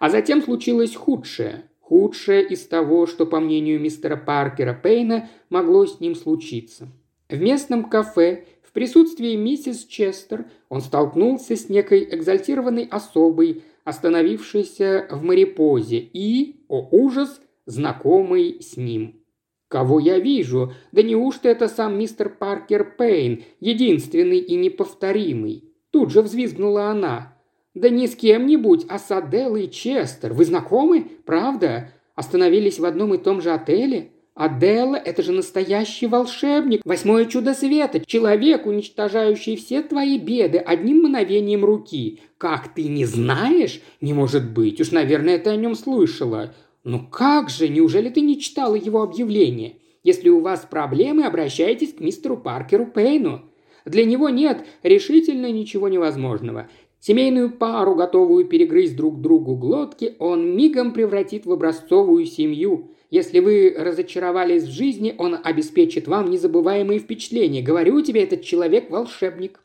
А 0.00 0.10
затем 0.10 0.42
случилось 0.42 0.94
худшее. 0.94 1.64
Худшее 1.80 2.46
из 2.46 2.66
того, 2.66 3.06
что, 3.06 3.26
по 3.26 3.40
мнению 3.40 3.80
мистера 3.80 4.16
Паркера 4.16 4.74
Пейна, 4.74 5.28
могло 5.50 5.86
с 5.86 6.00
ним 6.00 6.14
случиться. 6.14 6.88
В 7.28 7.38
местном 7.40 7.88
кафе 7.88 8.44
присутствии 8.74 9.36
миссис 9.36 9.86
Честер 9.86 10.46
он 10.68 10.82
столкнулся 10.82 11.56
с 11.56 11.70
некой 11.70 12.06
экзальтированной 12.10 12.84
особой, 12.84 13.62
остановившейся 13.84 15.06
в 15.10 15.22
морепозе 15.22 15.98
и, 15.98 16.64
о 16.68 16.86
ужас, 16.90 17.40
знакомой 17.64 18.58
с 18.60 18.76
ним. 18.76 19.20
«Кого 19.68 19.98
я 19.98 20.18
вижу? 20.18 20.72
Да 20.92 21.02
неужто 21.02 21.48
это 21.48 21.68
сам 21.68 21.98
мистер 21.98 22.28
Паркер 22.28 22.96
Пейн, 22.96 23.44
единственный 23.60 24.38
и 24.38 24.56
неповторимый?» 24.56 25.72
Тут 25.90 26.10
же 26.10 26.22
взвизгнула 26.22 26.88
она. 26.90 27.36
«Да 27.74 27.88
не 27.88 28.06
с 28.06 28.14
кем-нибудь, 28.14 28.84
а 28.88 28.98
с 28.98 29.10
Аделлой 29.10 29.68
Честер. 29.68 30.32
Вы 30.32 30.44
знакомы? 30.44 31.08
Правда? 31.24 31.90
Остановились 32.14 32.78
в 32.78 32.84
одном 32.84 33.14
и 33.14 33.18
том 33.18 33.40
же 33.40 33.50
отеле? 33.50 34.10
Аделла– 34.34 34.96
это 35.04 35.22
же 35.22 35.30
настоящий 35.30 36.08
волшебник, 36.08 36.82
восьмое 36.84 37.26
чудо 37.26 37.54
света, 37.54 38.04
человек, 38.04 38.66
уничтожающий 38.66 39.54
все 39.54 39.80
твои 39.80 40.18
беды 40.18 40.58
одним 40.58 41.02
мгновением 41.02 41.64
руки. 41.64 42.18
Как 42.36 42.74
ты 42.74 42.88
не 42.88 43.04
знаешь? 43.04 43.80
Не 44.00 44.12
может 44.12 44.50
быть, 44.50 44.80
уж, 44.80 44.90
наверное, 44.90 45.38
ты 45.38 45.50
о 45.50 45.56
нем 45.56 45.76
слышала. 45.76 46.52
Ну 46.82 47.06
как 47.08 47.48
же, 47.48 47.68
неужели 47.68 48.08
ты 48.08 48.22
не 48.22 48.40
читала 48.40 48.74
его 48.74 49.02
объявление? 49.02 49.76
Если 50.02 50.28
у 50.28 50.40
вас 50.40 50.66
проблемы, 50.68 51.26
обращайтесь 51.26 51.94
к 51.94 52.00
мистеру 52.00 52.36
Паркеру 52.36 52.86
Пейну. 52.86 53.42
Для 53.84 54.04
него 54.04 54.30
нет 54.30 54.66
решительно 54.82 55.52
ничего 55.52 55.88
невозможного. 55.88 56.68
Семейную 56.98 57.50
пару, 57.50 57.94
готовую 57.94 58.46
перегрызть 58.46 58.96
друг 58.96 59.20
другу 59.20 59.54
глотки, 59.54 60.16
он 60.18 60.56
мигом 60.56 60.92
превратит 60.92 61.46
в 61.46 61.52
образцовую 61.52 62.26
семью– 62.26 62.90
если 63.14 63.38
вы 63.38 63.72
разочаровались 63.78 64.64
в 64.64 64.72
жизни, 64.72 65.14
он 65.16 65.38
обеспечит 65.40 66.08
вам 66.08 66.32
незабываемые 66.32 66.98
впечатления. 66.98 67.62
Говорю 67.62 68.00
тебе, 68.00 68.24
этот 68.24 68.42
человек– 68.42 68.88
волшебник». 68.90 69.60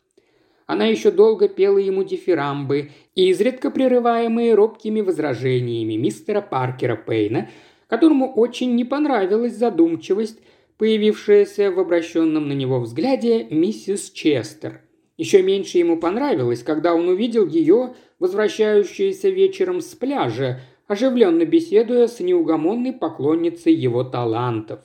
Она 0.68 0.86
еще 0.86 1.10
долго 1.10 1.48
пела 1.50 1.80
ему 1.80 2.04
дифирамбы, 2.04 2.92
изредка 3.16 3.72
прерываемые 3.72 4.54
робкими 4.54 5.02
возражениями 5.02 5.96
мистера 5.96 6.42
Паркера 6.42 6.96
Пейна, 6.96 7.50
которому 7.88 8.32
очень 8.32 8.76
не 8.76 8.86
понравилась 8.86 9.56
задумчивость, 9.56 10.38
появившаяся 10.78 11.72
в 11.72 11.80
обращенном 11.80 12.48
на 12.48 12.54
него 12.54 12.80
взгляде 12.80 13.46
миссис 13.50 14.12
Честер. 14.12 14.82
Еще 15.18 15.42
меньше 15.42 15.80
ему 15.80 15.98
понравилось, 15.98 16.62
когда 16.62 16.94
он 16.94 17.10
увидел 17.10 17.48
ее, 17.48 17.96
возвращающуюся 18.20 19.30
вечером 19.30 19.82
с 19.82 19.96
пляжа, 19.96 20.62
оживленно 20.90 21.46
беседуя 21.46 22.08
с 22.08 22.20
неугомонной 22.20 22.94
поклонницей 22.94 23.74
его 23.74 24.04
талантов. 24.04 24.80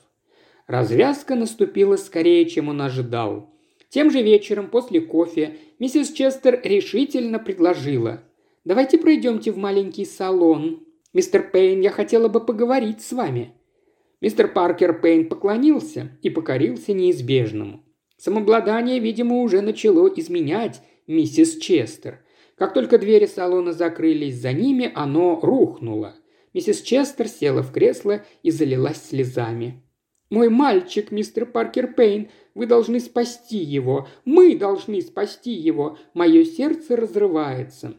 Развязка 0.66 1.34
наступила 1.34 1.96
скорее, 1.96 2.44
чем 2.44 2.68
он 2.68 2.82
ожидал. 2.82 3.50
Тем 3.88 4.11
же 4.11 4.20
вечером 4.23 4.68
после 4.68 5.00
кофе 5.00 5.56
миссис 5.78 6.12
Честер 6.12 6.61
решительно 6.62 7.38
предложила. 7.38 8.23
«Давайте 8.64 8.99
пройдемте 8.99 9.50
в 9.50 9.56
маленький 9.56 10.04
салон. 10.04 10.87
Мистер 11.14 11.50
Пейн, 11.50 11.80
я 11.80 11.90
хотела 11.90 12.28
бы 12.28 12.40
поговорить 12.40 13.00
с 13.00 13.12
вами». 13.12 13.54
Мистер 14.20 14.49
Паркер 14.49 15.00
Пейн 15.00 15.28
поклонился 15.28 16.18
и 16.23 16.28
покорился 16.28 16.92
неизбежному. 16.92 17.82
Самообладание, 18.18 18.99
видимо, 18.99 19.40
уже 19.40 19.62
начало 19.62 20.06
изменять 20.08 20.82
миссис 21.06 21.58
Честер. 21.58 22.24
Как 22.56 22.73
только 22.73 22.99
двери 22.99 23.26
салона 23.26 23.73
закрылись 23.73 24.37
за 24.37 24.52
ними, 24.52 24.90
оно 24.94 25.40
рухнуло. 25.42 26.14
Миссис 26.52 26.82
Честер 26.82 27.28
села 27.28 27.62
в 27.62 27.73
кресло 27.73 28.25
и 28.42 28.50
залилась 28.50 29.02
слезами. 29.02 29.82
«Мой 30.30 30.49
мальчик, 30.49 31.11
мистер 31.11 31.46
Паркер 31.46 31.92
Пейн, 31.94 32.28
вы 32.54 32.66
должны 32.66 33.00
спасти 33.00 33.58
его. 33.58 34.08
Мы 34.25 34.56
должны 34.56 35.00
спасти 35.00 35.52
его. 35.52 35.99
Мое 36.14 36.44
сердце 36.44 36.96
разрывается». 36.96 37.94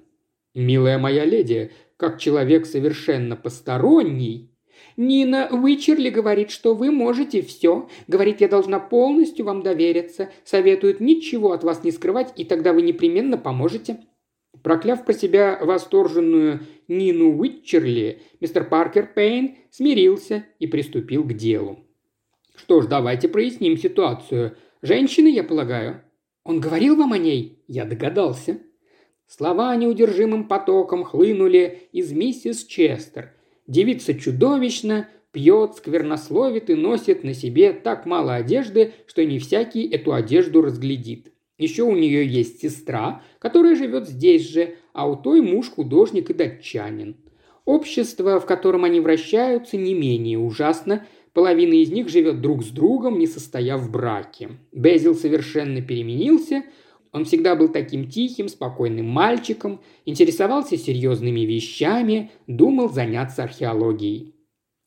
«Милая 0.54 0.98
моя 0.98 1.26
леди, 1.26 1.72
как 1.98 2.20
человек 2.20 2.66
совершенно 2.66 3.36
посторонний...» 3.36 4.52
Нина 4.98 5.50
Уичерли 5.52 6.10
говорит, 6.10 6.52
что 6.52 6.74
вы 6.74 6.90
можете 6.90 7.42
все. 7.42 7.90
Говорит, 8.08 8.40
я 8.40 8.48
должна 8.48 8.80
полностью 8.80 9.46
вам 9.46 9.62
довериться. 9.62 10.30
Советует 10.46 11.02
ничего 11.02 11.52
от 11.52 11.64
вас 11.66 11.84
не 11.84 11.92
скрывать, 11.92 12.34
и 12.38 12.46
тогда 12.46 12.72
вы 12.72 12.82
непременно 12.82 13.38
поможете. 13.38 14.00
Прокляв 14.66 15.06
про 15.06 15.14
себя 15.14 15.60
восторженную 15.62 16.62
Нину 16.88 17.38
Уитчерли, 17.38 18.24
мистер 18.40 18.68
Паркер 18.68 19.06
Пейн 19.14 19.58
смирился 19.70 20.44
и 20.58 20.66
приступил 20.66 21.24
к 21.24 21.34
делу. 21.36 21.82
«Что 22.56 22.82
ж, 22.82 22.88
давайте 22.88 23.28
проясним 23.28 23.78
ситуацию. 23.78 24.58
Женщины, 24.82 25.28
я 25.28 25.44
полагаю?» 25.44 26.02
«Он 26.44 26.60
говорил 26.60 26.96
вам 26.96 27.14
о 27.14 27.20
ней?» 27.20 27.60
«Я 27.68 27.86
догадался». 27.86 28.58
Слова 29.28 29.76
неудержимым 29.76 30.48
потоком 30.48 31.04
хлынули 31.04 31.84
из 31.92 32.12
миссис 32.12 32.66
Честер. 32.66 33.36
Девица 33.68 34.16
чудовищно, 34.16 35.08
пьет, 35.32 35.76
сквернословит 35.76 36.72
и 36.72 36.74
носит 36.74 37.24
на 37.24 37.36
себе 37.36 37.72
так 37.72 38.08
мало 38.08 38.34
одежды, 38.34 38.94
что 39.06 39.24
не 39.24 39.38
всякий 39.38 39.88
эту 39.88 40.12
одежду 40.12 40.64
разглядит. 40.64 41.35
Еще 41.58 41.84
у 41.84 41.96
нее 41.96 42.28
есть 42.28 42.62
сестра, 42.62 43.22
которая 43.40 43.76
живет 43.76 44.10
здесь 44.10 44.50
же, 44.50 44.76
а 44.94 45.10
у 45.10 45.16
той 45.16 45.42
муж 45.42 45.70
художник 45.70 46.30
и 46.30 46.34
датчанин. 46.34 47.16
Общество, 47.64 48.40
в 48.40 48.46
котором 48.46 48.84
они 48.84 49.00
вращаются, 49.00 49.78
не 49.78 49.94
менее 49.94 50.38
ужасно. 50.38 51.06
Половина 51.34 51.74
из 51.74 51.92
них 51.92 52.10
живет 52.10 52.42
друг 52.42 52.64
с 52.64 52.68
другом, 52.68 53.18
не 53.18 53.28
состояв 53.28 53.82
в 53.82 53.92
браке. 53.92 54.52
Безил 54.72 55.16
совершенно 55.16 55.82
переменился. 55.82 56.64
Он 57.12 57.24
всегда 57.24 57.56
был 57.56 57.70
таким 57.70 58.10
тихим, 58.10 58.50
спокойным 58.50 59.08
мальчиком, 59.08 59.82
интересовался 60.06 60.78
серьезными 60.78 61.42
вещами, 61.42 62.32
думал 62.46 62.90
заняться 62.90 63.44
археологией. 63.44 64.36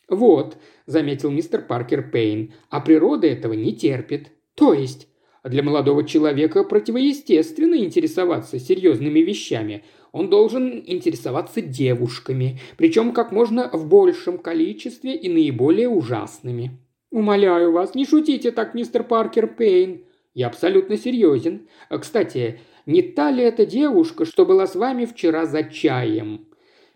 «Вот»,– 0.09 0.59
заметил 0.87 1.31
мистер 1.31 1.63
Паркер 1.63 2.11
Пейн,– 2.11 2.53
«а 2.71 2.81
природа 2.81 3.27
этого 3.27 3.55
не 3.55 3.75
терпит». 3.75 4.31
«То 4.55 4.75
есть?» 4.75 5.09
А 5.43 5.49
для 5.49 5.63
молодого 5.63 6.05
человека 6.05 6.65
противоестественно 6.65 7.77
интересоваться 7.77 8.59
серьезными 8.59 9.21
вещами. 9.21 9.85
Он 10.13 10.29
должен 10.31 10.83
интересоваться 10.87 11.61
девушками, 11.61 12.61
причем 12.77 13.13
как 13.13 13.31
можно 13.31 13.71
в 13.73 13.87
большем 13.87 14.39
количестве 14.39 15.15
и 15.15 15.29
наиболее 15.29 15.89
ужасными. 15.89 16.79
«Умоляю 17.11 17.73
вас, 17.73 17.95
не 17.95 18.05
шутите 18.05 18.51
так, 18.51 18.75
мистер 18.75 19.05
Паркер 19.05 19.47
Пейн». 19.47 20.05
«Я 20.35 20.49
абсолютно 20.49 20.97
серьезен. 20.97 21.69
Кстати, 21.89 22.61
не 22.87 23.03
та 23.03 23.31
ли 23.31 23.43
эта 23.43 23.67
девушка, 23.67 24.25
что 24.25 24.45
была 24.45 24.67
с 24.67 24.77
вами 24.77 25.05
вчера 25.05 25.47
за 25.47 25.65
чаем?» 25.65 26.47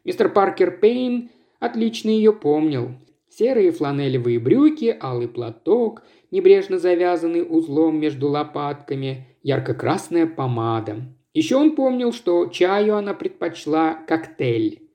Мистер 0.05 0.29
Паркер 0.31 0.79
Пейн 0.79 1.31
отлично 1.61 2.11
ее 2.11 2.33
помнил. 2.33 2.91
Серые 3.31 3.71
фланелевые 3.71 4.39
брюки, 4.39 4.97
алый 5.01 5.29
платок, 5.29 6.03
небрежно 6.33 6.79
завязанный 6.79 7.47
узлом 7.49 8.01
между 8.01 8.29
лопатками, 8.29 9.29
ярко-красная 9.45 10.27
помада. 10.27 11.03
Еще 11.33 11.57
он 11.57 11.77
помнил, 11.77 12.13
что 12.13 12.47
чаю 12.47 12.97
она 12.97 13.15
предпочла 13.15 13.95
коктейль. 13.95 14.89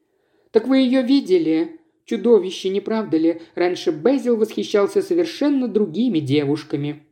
«Так 0.52 0.68
вы 0.68 0.80
ее 0.80 1.02
видели?» 1.02 1.78
Чудовище, 2.08 2.70
не 2.70 2.80
правда 2.80 3.18
ли? 3.18 3.42
Раньше 3.54 3.92
Безил 3.92 4.38
восхищался 4.38 5.02
совершенно 5.02 5.68
другими 5.68 6.20
девушками. 6.20 7.04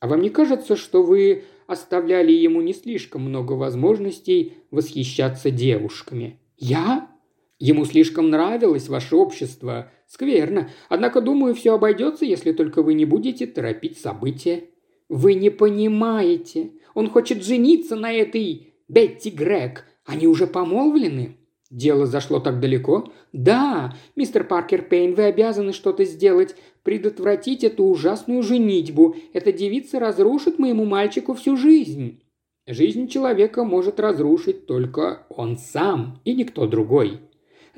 А 0.00 0.08
вам 0.08 0.22
не 0.22 0.30
кажется, 0.30 0.74
что 0.74 1.02
вы 1.02 1.44
оставляли 1.66 2.32
ему 2.32 2.62
не 2.62 2.72
слишком 2.72 3.22
много 3.22 3.52
возможностей 3.52 4.54
восхищаться 4.70 5.50
девушками? 5.50 6.38
Я? 6.56 7.10
Ему 7.58 7.84
слишком 7.84 8.30
нравилось 8.30 8.88
ваше 8.88 9.16
общество. 9.16 9.90
Скверно. 10.06 10.70
Однако, 10.88 11.20
думаю, 11.20 11.54
все 11.54 11.74
обойдется, 11.74 12.24
если 12.24 12.52
только 12.52 12.82
вы 12.82 12.94
не 12.94 13.04
будете 13.04 13.46
торопить 13.46 13.98
события. 13.98 14.64
Вы 15.08 15.34
не 15.34 15.50
понимаете. 15.50 16.70
Он 16.94 17.10
хочет 17.10 17.44
жениться 17.44 17.96
на 17.96 18.12
этой 18.12 18.74
Бетти 18.88 19.30
Грег. 19.30 19.84
Они 20.06 20.26
уже 20.26 20.46
помолвлены. 20.46 21.36
Дело 21.70 22.06
зашло 22.06 22.40
так 22.40 22.60
далеко? 22.60 23.12
Да, 23.32 23.94
мистер 24.16 24.44
Паркер 24.44 24.82
Пейн, 24.82 25.14
вы 25.14 25.24
обязаны 25.24 25.74
что-то 25.74 26.04
сделать, 26.06 26.56
предотвратить 26.82 27.62
эту 27.62 27.84
ужасную 27.84 28.42
женитьбу. 28.42 29.16
Эта 29.34 29.52
девица 29.52 29.98
разрушит 29.98 30.58
моему 30.58 30.86
мальчику 30.86 31.34
всю 31.34 31.58
жизнь. 31.58 32.22
Жизнь 32.66 33.08
человека 33.08 33.64
может 33.64 34.00
разрушить 34.00 34.66
только 34.66 35.26
он 35.28 35.58
сам 35.58 36.20
и 36.24 36.34
никто 36.34 36.66
другой. 36.66 37.20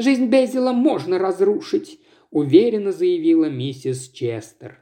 Жизнь 0.01 0.29
Безила 0.29 0.73
можно 0.73 1.19
разрушить»,– 1.19 2.01
уверенно 2.31 2.91
заявила 2.91 3.51
миссис 3.51 4.09
Честер. 4.09 4.79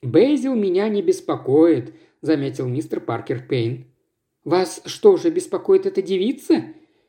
«Безил 0.00 0.54
меня 0.54 0.88
не 0.88 1.02
беспокоит»,– 1.02 1.92
заметил 2.22 2.66
мистер 2.66 3.00
Паркер 3.00 3.46
Пейн. 3.46 3.84
«Вас 4.44 4.80
что 4.86 5.18
же, 5.18 5.28
беспокоит 5.28 5.84
эта 5.84 6.00
девица?» 6.00 6.64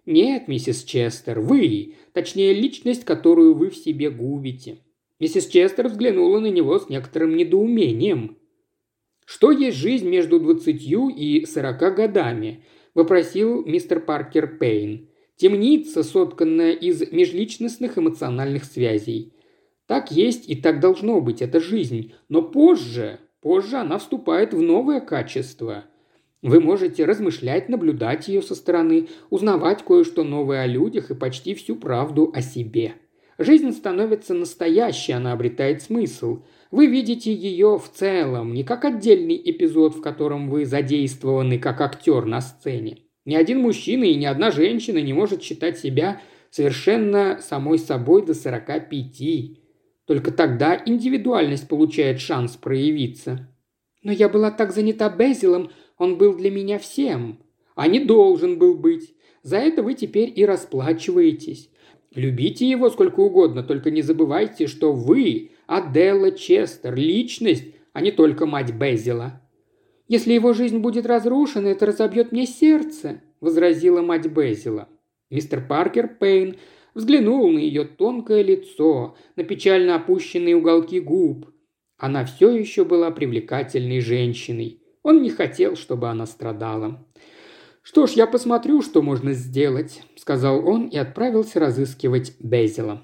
«Нет, 0.05 0.49
миссис 0.49 0.83
Честер, 0.83 1.39
вы, 1.39 1.95
точнее, 2.11 2.53
личность, 2.53 3.05
которую 3.05 3.53
вы 3.53 3.69
в 3.69 3.77
себе 3.77 4.09
губите». 4.09 4.79
Миссис 5.21 5.47
Честер 5.47 5.87
взглянула 5.87 6.39
на 6.39 6.47
него 6.47 6.77
с 6.79 6.89
некоторым 6.89 7.37
недоумением. 7.37 8.39
«Что 9.23 9.51
есть 9.51 9.77
жизнь 9.77 10.09
между 10.09 10.37
двадцатью 10.41 11.07
и 11.07 11.45
сорока 11.45 11.91
годами?»– 11.91 12.65
вопросил 12.93 13.63
мистер 13.63 14.01
Паркер 14.01 14.57
Пейн. 14.57 15.07
Темница, 15.35 16.03
сотканная 16.03 16.73
из 16.73 17.11
межличностных 17.11 17.97
эмоциональных 17.97 18.65
связей. 18.65 19.33
Так 19.87 20.11
есть 20.11 20.49
и 20.49 20.55
так 20.55 20.79
должно 20.79 21.21
быть, 21.21 21.41
это 21.41 21.59
жизнь. 21.59 22.13
Но 22.29 22.41
позже, 22.41 23.19
позже 23.41 23.77
она 23.77 23.97
вступает 23.97 24.53
в 24.53 24.61
новое 24.61 25.01
качество. 25.01 25.85
Вы 26.43 26.59
можете 26.59 27.05
размышлять, 27.05 27.69
наблюдать 27.69 28.27
ее 28.27 28.41
со 28.41 28.53
стороны, 28.53 29.07
узнавать 29.29 29.83
кое-что 29.83 30.23
новое 30.23 30.63
о 30.63 30.67
людях 30.67 31.09
и 31.09 31.15
почти 31.15 31.55
всю 31.55 31.77
правду 31.77 32.31
о 32.33 32.41
себе. 32.41 32.95
Жизнь 33.37 33.71
становится 33.71 34.33
настоящей, 34.33 35.13
она 35.13 35.31
обретает 35.31 35.81
смысл. 35.81 36.43
Вы 36.69 36.87
видите 36.87 37.33
ее 37.33 37.79
в 37.79 37.89
целом, 37.89 38.53
не 38.53 38.63
как 38.63 38.85
отдельный 38.85 39.41
эпизод, 39.43 39.95
в 39.95 40.01
котором 40.01 40.49
вы 40.49 40.65
задействованы 40.65 41.59
как 41.59 41.81
актер 41.81 42.25
на 42.25 42.41
сцене. 42.41 43.02
Ни 43.25 43.35
один 43.35 43.61
мужчина 43.61 44.03
и 44.03 44.15
ни 44.15 44.25
одна 44.25 44.51
женщина 44.51 44.97
не 44.97 45.13
может 45.13 45.41
считать 45.41 45.79
себя 45.79 46.21
совершенно 46.49 47.39
самой 47.41 47.79
собой 47.79 48.25
до 48.25 48.33
45. 48.33 49.57
Только 50.05 50.31
тогда 50.31 50.81
индивидуальность 50.85 51.67
получает 51.67 52.19
шанс 52.19 52.57
проявиться. 52.57 53.49
Но 54.01 54.11
я 54.11 54.27
была 54.27 54.51
так 54.51 54.73
занята 54.73 55.09
Безилом, 55.09 55.71
он 55.97 56.17
был 56.17 56.35
для 56.35 56.51
меня 56.51 56.77
всем. 56.77 57.39
А 57.75 57.87
не 57.87 57.99
должен 57.99 58.59
был 58.59 58.75
быть. 58.75 59.15
За 59.41 59.57
это 59.57 59.81
вы 59.81 59.93
теперь 59.93 60.31
и 60.35 60.45
расплачиваетесь. 60.45 61.69
Любите 62.13 62.69
его 62.69 62.89
сколько 62.89 63.21
угодно, 63.21 63.63
только 63.63 63.89
не 63.89 64.01
забывайте, 64.01 64.67
что 64.67 64.93
вы 64.93 65.51
Аделла 65.65 66.31
Честер, 66.31 66.95
личность, 66.95 67.65
а 67.93 68.01
не 68.01 68.11
только 68.11 68.45
мать 68.45 68.73
Безила. 68.73 69.41
Если 70.07 70.33
его 70.33 70.53
жизнь 70.53 70.79
будет 70.79 71.05
разрушена, 71.05 71.67
это 71.67 71.85
разобьет 71.85 72.31
мне 72.31 72.45
сердце»,– 72.45 73.21
возразила 73.39 74.01
мать 74.01 74.27
Безила. 74.27 74.89
Мистер 75.29 75.65
Паркер 75.65 76.07
Пейн 76.19 76.57
взглянул 76.93 77.49
на 77.49 77.59
ее 77.59 77.85
тонкое 77.85 78.43
лицо, 78.43 79.15
на 79.35 79.43
печально 79.43 79.95
опущенные 79.95 80.55
уголки 80.55 80.99
губ. 80.99 81.49
Она 81.97 82.25
все 82.25 82.51
еще 82.51 82.83
была 82.83 83.11
привлекательной 83.11 84.01
женщиной. 84.01 84.81
Он 85.03 85.21
не 85.21 85.29
хотел, 85.29 85.75
чтобы 85.75 86.09
она 86.09 86.25
страдала. 86.25 87.05
«Что 87.81 88.07
ж, 88.07 88.11
я 88.11 88.27
посмотрю, 88.27 88.81
что 88.81 89.01
можно 89.01 89.33
сделать»,– 89.33 90.01
сказал 90.15 90.67
он 90.67 90.87
и 90.87 90.97
отправился 90.97 91.59
разыскивать 91.59 92.33
Безила. 92.39 93.01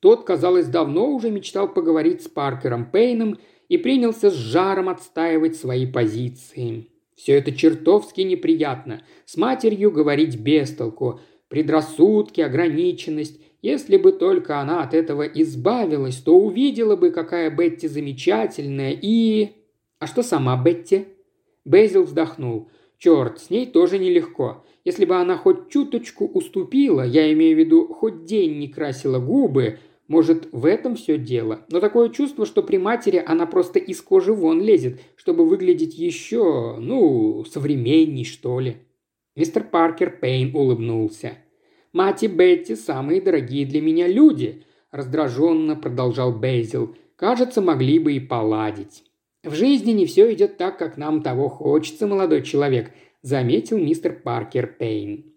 Тот, 0.00 0.24
казалось, 0.24 0.66
давно 0.66 1.10
уже 1.10 1.30
мечтал 1.30 1.68
поговорить 1.68 2.22
с 2.22 2.28
Паркером 2.28 2.90
Пейном 2.90 3.38
и 3.70 3.78
принялся 3.78 4.30
с 4.30 4.34
жаром 4.34 4.90
отстаивать 4.90 5.56
свои 5.56 5.86
позиции. 5.86 6.88
Все 7.14 7.34
это 7.38 7.52
чертовски 7.52 8.20
неприятно. 8.22 9.02
С 9.24 9.36
матерью 9.36 9.92
говорить 9.92 10.36
без 10.36 10.74
толку. 10.74 11.20
Предрассудки, 11.48 12.40
ограниченность. 12.40 13.40
Если 13.62 13.96
бы 13.96 14.10
только 14.10 14.58
она 14.58 14.82
от 14.82 14.92
этого 14.92 15.22
избавилась, 15.22 16.16
то 16.16 16.36
увидела 16.36 16.96
бы, 16.96 17.10
какая 17.10 17.48
Бетти 17.50 17.86
замечательная 17.86 18.98
и... 19.00 19.52
А 20.00 20.06
что 20.08 20.24
сама 20.24 20.60
Бетти? 20.60 21.06
Безил 21.64 22.02
вздохнул. 22.02 22.70
Черт, 22.98 23.38
с 23.38 23.50
ней 23.50 23.66
тоже 23.66 23.98
нелегко. 23.98 24.64
Если 24.84 25.04
бы 25.04 25.14
она 25.14 25.36
хоть 25.36 25.68
чуточку 25.68 26.26
уступила, 26.26 27.02
я 27.02 27.32
имею 27.32 27.54
в 27.54 27.60
виду, 27.60 27.86
хоть 27.86 28.24
день 28.24 28.58
не 28.58 28.68
красила 28.68 29.20
губы, 29.20 29.78
может, 30.10 30.48
в 30.52 30.66
этом 30.66 30.96
все 30.96 31.16
дело. 31.16 31.64
Но 31.70 31.80
такое 31.80 32.10
чувство, 32.10 32.44
что 32.44 32.62
при 32.62 32.76
матери 32.76 33.22
она 33.24 33.46
просто 33.46 33.78
из 33.78 34.02
кожи 34.02 34.34
вон 34.34 34.60
лезет, 34.60 35.00
чтобы 35.16 35.48
выглядеть 35.48 35.96
еще, 35.96 36.76
ну, 36.78 37.44
современней, 37.44 38.24
что 38.24 38.60
ли. 38.60 38.76
Мистер 39.36 39.64
Паркер 39.64 40.18
Пейн 40.20 40.54
улыбнулся. 40.54 41.38
«Мать 41.94 42.24
и 42.24 42.26
Бетти– 42.26 42.74
самые 42.76 43.22
дорогие 43.22 43.64
для 43.64 43.80
меня 43.80 44.06
люди.– 44.06 44.64
раздраженно 44.90 45.76
продолжал 45.76 46.32
Бейзил. 46.32 46.96
«Кажется, 47.14 47.60
могли 47.60 48.00
бы 48.00 48.14
и 48.14 48.20
поладить». 48.20 49.04
«В 49.44 49.54
жизни 49.54 49.92
не 49.92 50.04
все 50.04 50.32
идет 50.32 50.56
так, 50.56 50.78
как 50.78 50.96
нам 50.96 51.22
того 51.22 51.48
хочется, 51.48 52.08
молодой 52.08 52.42
человек»,– 52.42 52.92
заметил 53.22 53.78
мистер 53.78 54.20
Паркер 54.20 54.66
Пейн. 54.66 55.29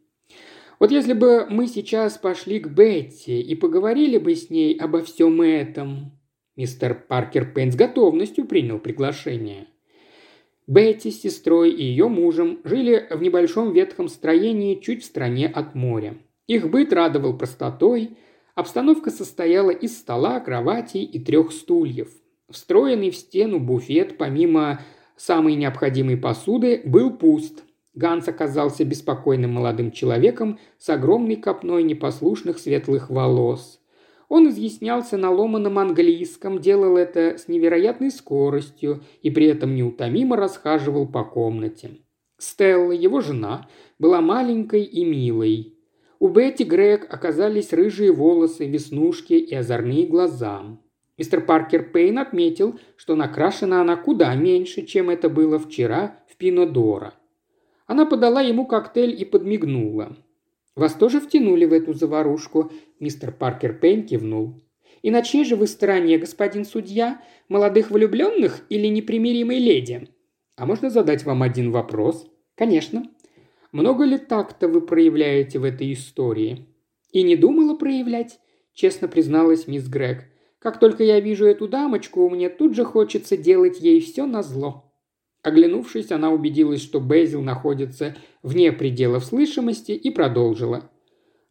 «Вот 0.83 0.91
если 0.91 1.13
бы 1.13 1.47
мы 1.49 1.67
сейчас 1.67 2.17
пошли 2.17 2.59
к 2.59 2.67
Бетти 2.67 3.39
и 3.39 3.55
поговорили 3.55 4.17
бы 4.17 4.35
с 4.35 4.49
ней 4.49 4.75
обо 4.75 5.01
всем 5.01 5.41
этом...» 5.41 6.11
Мистер 6.57 7.05
Паркер 7.07 7.53
Пейн 7.53 7.71
с 7.71 7.77
готовностью 7.77 8.43
принял 8.43 8.79
приглашение. 8.79 9.67
Бетти 10.67 11.09
с 11.09 11.21
сестрой 11.21 11.71
и 11.71 11.85
ее 11.85 12.09
мужем 12.09 12.59
жили 12.65 13.07
в 13.09 13.21
небольшом 13.21 13.71
ветхом 13.71 14.09
строении 14.09 14.75
чуть 14.75 15.03
в 15.03 15.05
стороне 15.05 15.47
от 15.47 15.73
моря. 15.73 16.17
Их 16.47 16.69
быт 16.69 16.91
радовал 16.91 17.37
простотой, 17.37 18.17
обстановка 18.53 19.09
состояла 19.09 19.71
из 19.71 19.97
стола, 19.97 20.41
кровати 20.41 20.97
и 20.97 21.17
трех 21.17 21.53
стульев. 21.53 22.09
Встроенный 22.49 23.11
в 23.11 23.15
стену 23.15 23.61
буфет, 23.61 24.17
помимо 24.17 24.81
самой 25.15 25.55
необходимой 25.55 26.17
посуды, 26.17 26.81
был 26.83 27.15
пуст. 27.15 27.63
Ганс 27.93 28.27
оказался 28.27 28.85
беспокойным 28.85 29.53
молодым 29.53 29.91
человеком 29.91 30.59
с 30.77 30.89
огромной 30.89 31.35
копной 31.35 31.83
непослушных 31.83 32.59
светлых 32.59 33.09
волос– 33.09 33.79
он 34.33 34.49
изъяснялся 34.49 35.15
на 35.15 35.29
ломаном 35.29 35.77
английском, 35.77 36.59
делал 36.59 36.97
это 36.97 37.37
с 37.37 37.47
невероятной 37.47 38.09
скоростью 38.09 39.03
и 39.21 39.29
при 39.29 39.45
этом 39.45 39.75
неутомимо 39.75 40.35
расхаживал 40.35 41.07
по 41.07 41.23
комнате. 41.23 41.99
Стелла, 42.39 42.93
его 42.93 43.21
жена, 43.21 43.69
была 43.99 44.21
маленькой 44.21 44.85
и 44.85 45.05
милой. 45.05 45.77
У 46.17 46.29
Бетти 46.29 46.63
Грег 46.63 47.05
оказались 47.13 47.73
рыжие 47.73 48.11
волосы, 48.11 48.67
веснушки 48.67 49.33
и 49.33 49.53
озорные 49.53 50.07
глаза. 50.07 50.63
Мистер 51.17 51.45
Паркер 51.45 51.91
Пейн 51.91 52.17
отметил, 52.17 52.79
что 52.95 53.15
накрашена 53.15 53.81
она 53.81 53.97
куда 53.97 54.33
меньше, 54.33 54.81
чем 54.81 55.11
это 55.11 55.29
было 55.29 55.59
вчера 55.59 56.17
в 56.27 56.37
Пинодора. 56.37 57.13
Она 57.93 58.07
подала 58.07 58.41
ему 58.41 58.65
коктейль 58.65 59.21
и 59.21 59.23
подмигнула. 59.23 60.17
«Вас 60.75 60.95
тоже 60.95 61.19
втянули 61.21 61.65
в 61.65 61.73
эту 61.73 61.93
заварушку?» 61.93 62.71
Мистер 62.99 63.31
Паркер 63.31 63.77
Пейн 63.77 64.07
кивнул. 64.07 64.63
«И 65.03 65.11
на 65.11 65.21
чьей 65.21 65.45
же 65.45 65.55
вы 65.55 65.67
стороне, 65.67 66.17
господин 66.17 66.65
судья? 66.65 67.21
Молодых 67.49 67.91
влюбленных 67.91 68.65
или 68.69 68.87
непримиримой 68.87 69.59
леди?» 69.59 70.07
«А 70.57 70.65
можно 70.65 70.89
задать 70.89 71.23
вам 71.23 71.43
один 71.43 71.69
вопрос?» 71.69 72.27
«Конечно». 72.55 73.03
«Много 73.71 74.05
ли 74.05 74.17
так-то 74.17 74.67
вы 74.67 74.81
проявляете 74.81 75.59
в 75.59 75.63
этой 75.63 75.93
истории?» 75.93 76.65
«И 77.11 77.21
не 77.21 77.35
думала 77.35 77.75
проявлять»,– 77.75 78.39
честно 78.73 79.07
призналась 79.07 79.67
мисс 79.67 79.87
Грег. 79.87 80.23
«Как 80.57 80.79
только 80.79 81.03
я 81.03 81.19
вижу 81.19 81.45
эту 81.45 81.67
дамочку, 81.67 82.27
мне 82.27 82.49
тут 82.49 82.73
же 82.73 82.85
хочется 82.85 83.37
делать 83.37 83.79
ей 83.81 84.01
все 84.01 84.25
на 84.25 84.41
зло. 84.41 84.92
Оглянувшись, 85.43 86.11
она 86.11 86.31
убедилась, 86.31 86.81
что 86.81 87.01
Безил 87.01 87.41
находится 87.41 88.15
вне 88.41 88.71
пределов 88.71 89.25
слышимости 89.25 89.91
и 89.91 90.09
продолжила. 90.09 90.89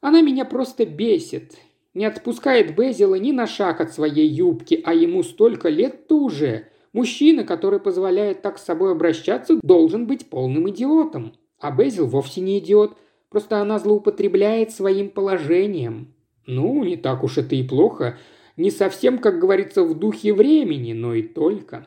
«Она 0.00 0.22
меня 0.22 0.46
просто 0.46 0.86
бесит. 0.86 1.58
Не 1.92 2.06
отпускает 2.06 2.74
Безила 2.74 3.16
ни 3.16 3.32
на 3.32 3.46
шаг 3.46 3.82
от 3.82 3.92
своей 3.92 4.26
юбки, 4.26 4.80
а 4.82 4.94
ему 4.94 5.22
столько 5.22 5.68
лет-то 5.68 6.16
уже. 6.16 6.68
Мужчина, 6.94 7.44
который 7.44 7.80
позволяет 7.80 8.40
так 8.40 8.58
с 8.58 8.64
собой 8.64 8.92
обращаться, 8.92 9.60
должен 9.62 10.06
быть 10.06 10.26
полным 10.30 10.70
идиотом. 10.70 11.34
А 11.60 11.70
Безил 11.70 12.06
вовсе 12.06 12.40
не 12.40 12.58
идиот, 12.58 12.96
просто 13.28 13.60
она 13.60 13.78
злоупотребляет 13.78 14.72
своим 14.72 15.10
положением. 15.10 16.14
Ну, 16.46 16.82
не 16.82 16.96
так 16.96 17.22
уж 17.22 17.36
это 17.36 17.54
и 17.54 17.62
плохо. 17.62 18.18
Не 18.56 18.70
совсем, 18.70 19.18
как 19.18 19.38
говорится, 19.38 19.84
в 19.84 19.98
духе 19.98 20.32
времени, 20.32 20.94
но 20.94 21.14
и 21.14 21.22
только. 21.22 21.86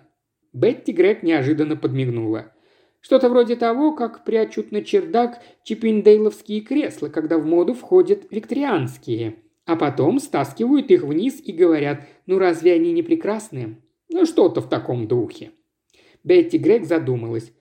Бетти 0.56 0.94
Грег 0.94 1.22
неожиданно 1.22 1.76
подмигнула. 1.76 2.54
Что-то 3.02 3.28
вроде 3.28 3.58
того, 3.58 3.92
как 3.92 4.24
прячут 4.24 4.72
на 4.72 4.86
чердак 4.86 5.42
чиппиндейловские 5.64 6.62
кресла, 6.62 7.10
когда 7.10 7.38
в 7.38 7.46
моду 7.46 7.74
входят 7.74 8.24
викторианские. 8.32 9.36
А 9.66 9.76
потом 9.76 10.20
стаскивают 10.20 10.92
их 10.92 11.04
вниз 11.04 11.42
и 11.44 11.52
говорят, 11.52 12.08
ну 12.26 12.40
разве 12.40 12.72
они 12.72 12.94
не 12.94 13.04
прекрасные? 13.04 13.82
Ну 14.10 14.26
что-то 14.26 14.62
в 14.62 14.70
таком 14.70 15.10
духе. 15.10 15.52
Бетти 16.24 16.58
Грег 16.58 16.86
задумалась. 16.86 17.52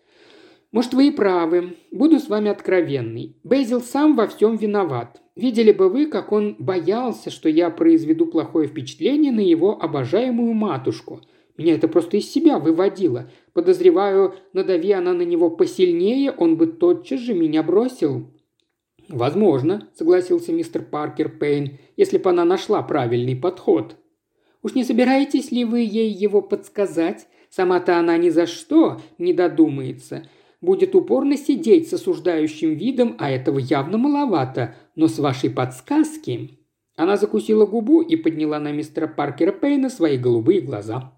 «Может, 0.70 0.94
вы 0.94 1.09
и 1.09 1.11
правы. 1.11 1.76
Буду 1.90 2.20
с 2.20 2.28
вами 2.28 2.48
откровенный. 2.48 3.37
Безил 3.42 3.80
сам 3.80 4.14
во 4.14 4.28
всем 4.28 4.57
виноват. 4.57 5.20
Видели 5.35 5.72
бы 5.72 5.88
вы, 5.88 6.07
как 6.07 6.30
он 6.30 6.54
боялся, 6.61 7.30
что 7.30 7.48
я 7.48 7.70
произведу 7.70 8.26
плохое 8.26 8.68
впечатление 8.68 9.33
на 9.33 9.40
его 9.40 9.83
обожаемую 9.83 10.52
матушку– 10.52 11.20
меня 11.56 11.74
это 11.74 11.86
просто 11.86 12.16
из 12.16 12.30
себя 12.30 12.58
выводило. 12.58 13.30
Подозреваю, 13.52 14.34
надави 14.52 14.92
она 14.92 15.12
на 15.12 15.22
него 15.22 15.50
посильнее, 15.50 16.32
он 16.32 16.56
бы 16.56 16.66
тотчас 16.66 17.20
же 17.20 17.34
меня 17.34 17.62
бросил». 17.62 18.30
«Возможно»,– 19.08 19.88
согласился 19.94 20.52
мистер 20.52 20.82
Паркер 20.82 21.28
Пейн,– 21.28 21.78
«если 21.96 22.18
бы 22.18 22.30
она 22.30 22.44
нашла 22.44 22.82
правильный 22.82 23.36
подход». 23.36 23.96
«Уж 24.62 24.74
не 24.74 24.82
собираетесь 24.82 25.50
ли 25.50 25.64
вы 25.64 25.80
ей 25.80 26.10
его 26.10 26.40
подсказать? 26.40 27.28
Сама-то 27.50 27.98
она 27.98 28.16
ни 28.16 28.30
за 28.30 28.46
что 28.46 29.00
не 29.18 29.34
додумается. 29.34 30.26
Будет 30.62 30.94
упорно 30.94 31.36
сидеть 31.36 31.90
с 31.90 31.92
осуждающим 31.92 32.74
видом, 32.74 33.14
а 33.18 33.30
этого 33.30 33.58
явно 33.58 33.98
маловато, 33.98 34.74
но 34.96 35.06
с 35.06 35.18
вашей 35.18 35.50
подсказки...» 35.50 36.58
Она 36.96 37.16
закусила 37.16 37.66
губу 37.66 38.02
и 38.02 38.16
подняла 38.16 38.60
на 38.60 38.72
мистера 38.72 39.08
Паркера 39.08 39.52
Пейна 39.52 39.90
свои 39.90 40.16
голубые 40.16 40.60
глаза. 40.60 41.12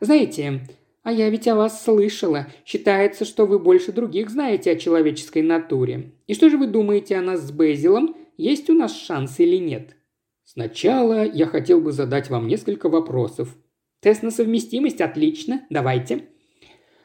Знаете, 0.00 0.60
а 1.02 1.12
я 1.12 1.30
ведь 1.30 1.48
о 1.48 1.54
вас 1.54 1.84
слышала. 1.84 2.46
Считается, 2.64 3.24
что 3.24 3.46
вы 3.46 3.58
больше 3.58 3.92
других 3.92 4.30
знаете 4.30 4.72
о 4.72 4.76
человеческой 4.76 5.42
натуре. 5.42 6.12
И 6.26 6.34
что 6.34 6.50
же 6.50 6.58
вы 6.58 6.66
думаете 6.66 7.16
о 7.16 7.22
нас 7.22 7.40
с 7.40 7.50
Безилом? 7.50 8.16
Есть 8.36 8.70
у 8.70 8.74
нас 8.74 8.96
шанс 8.96 9.38
или 9.38 9.56
нет?» 9.56 9.96
«Сначала 10.44 11.24
я 11.24 11.46
хотел 11.46 11.80
бы 11.80 11.92
задать 11.92 12.28
вам 12.30 12.48
несколько 12.48 12.88
вопросов». 12.88 13.56
«Тест 14.00 14.22
на 14.22 14.30
совместимость? 14.30 15.00
Отлично. 15.00 15.66
Давайте». 15.70 16.24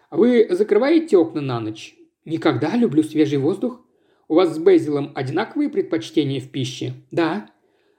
«Вы 0.10 0.48
закрываете 0.50 1.18
окна 1.18 1.42
на 1.42 1.60
ночь?» 1.60 1.96
«Никогда 2.24 2.76
люблю 2.76 3.04
свежий 3.04 3.38
воздух». 3.38 3.82
«У 4.28 4.36
вас 4.36 4.56
с 4.56 4.58
Безилом 4.58 5.12
одинаковые 5.14 5.70
предпочтения 5.70 6.40
в 6.40 6.50
пище?» 6.50 6.94
«Да». 7.12 7.52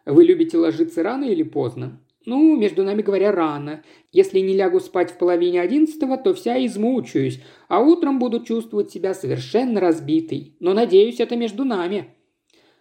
«Вы 0.04 0.24
любите 0.24 0.56
ложиться 0.56 1.02
рано 1.02 1.24
или 1.24 1.42
поздно?» 1.42 2.00
Ну, 2.26 2.56
между 2.56 2.82
нами 2.82 3.02
говоря, 3.02 3.30
рано. 3.30 3.84
Если 4.10 4.40
не 4.40 4.52
лягу 4.52 4.80
спать 4.80 5.12
в 5.12 5.16
половине 5.16 5.60
одиннадцатого, 5.60 6.18
то 6.18 6.34
вся 6.34 6.64
измучаюсь, 6.66 7.40
а 7.68 7.80
утром 7.80 8.18
буду 8.18 8.42
чувствовать 8.44 8.90
себя 8.90 9.14
совершенно 9.14 9.80
разбитой. 9.80 10.56
Но, 10.58 10.74
надеюсь, 10.74 11.20
это 11.20 11.36
между 11.36 11.64
нами». 11.64 12.08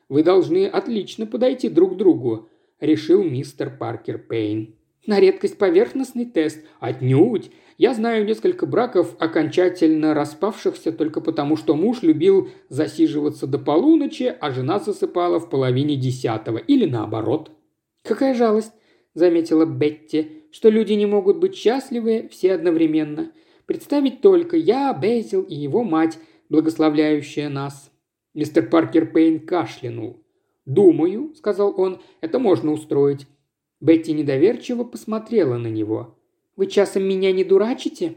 «Вы 0.10 0.24
должны 0.24 0.68
отлично 0.68 1.26
подойти 1.26 1.70
друг 1.70 1.94
к 1.94 1.98
другу»,– 1.98 2.50
решил 2.80 3.24
мистер 3.24 3.76
Паркер 3.76 4.20
Пейн. 4.20 4.76
«На 5.06 5.20
редкость 5.20 5.58
поверхностный 5.58 6.26
тест. 6.26 6.64
Отнюдь. 6.80 7.52
Я 7.78 7.94
знаю 7.94 8.26
несколько 8.26 8.66
браков, 8.66 9.16
окончательно 9.20 10.14
распавшихся 10.14 10.92
только 10.92 11.22
потому, 11.22 11.58
что 11.58 11.76
муж 11.76 12.04
любил 12.04 12.50
засиживаться 12.70 13.48
до 13.48 13.58
полуночи, 13.60 14.36
а 14.40 14.52
жена 14.52 14.80
засыпала 14.80 15.40
в 15.40 15.50
половине 15.50 15.96
десятого. 15.96 16.58
Или 16.58 16.86
наоборот». 16.86 17.52
«Какая 18.04 18.36
жалость 18.36 18.74
заметила 19.16 19.66
Бетти, 19.66 20.44
что 20.52 20.70
люди 20.70 20.94
не 20.94 21.08
могут 21.08 21.38
быть 21.38 21.56
счастливы 21.56 22.30
все 22.32 22.54
одновременно. 22.54 23.32
Представить 23.66 24.22
только 24.22 24.56
я, 24.56 24.94
Безил 24.94 25.42
и 25.42 25.56
его 25.56 25.84
мать, 25.84 26.20
благословляющая 26.50 27.50
нас. 27.50 27.92
Мистер 28.36 28.70
Паркер 28.70 29.12
Пейн 29.12 29.40
кашлянул. 29.40 30.18
«Думаю»,— 30.66 31.34
сказал 31.36 31.74
он,— 31.80 32.02
«это 32.22 32.38
можно 32.38 32.72
устроить». 32.72 33.26
Бетти 33.80 34.14
недоверчиво 34.14 34.84
посмотрела 34.84 35.58
на 35.58 35.68
него. 35.68 36.18
«Вы 36.56 36.68
часом 36.68 37.04
меня 37.04 37.32
не 37.32 37.44
дурачите?» 37.44 38.16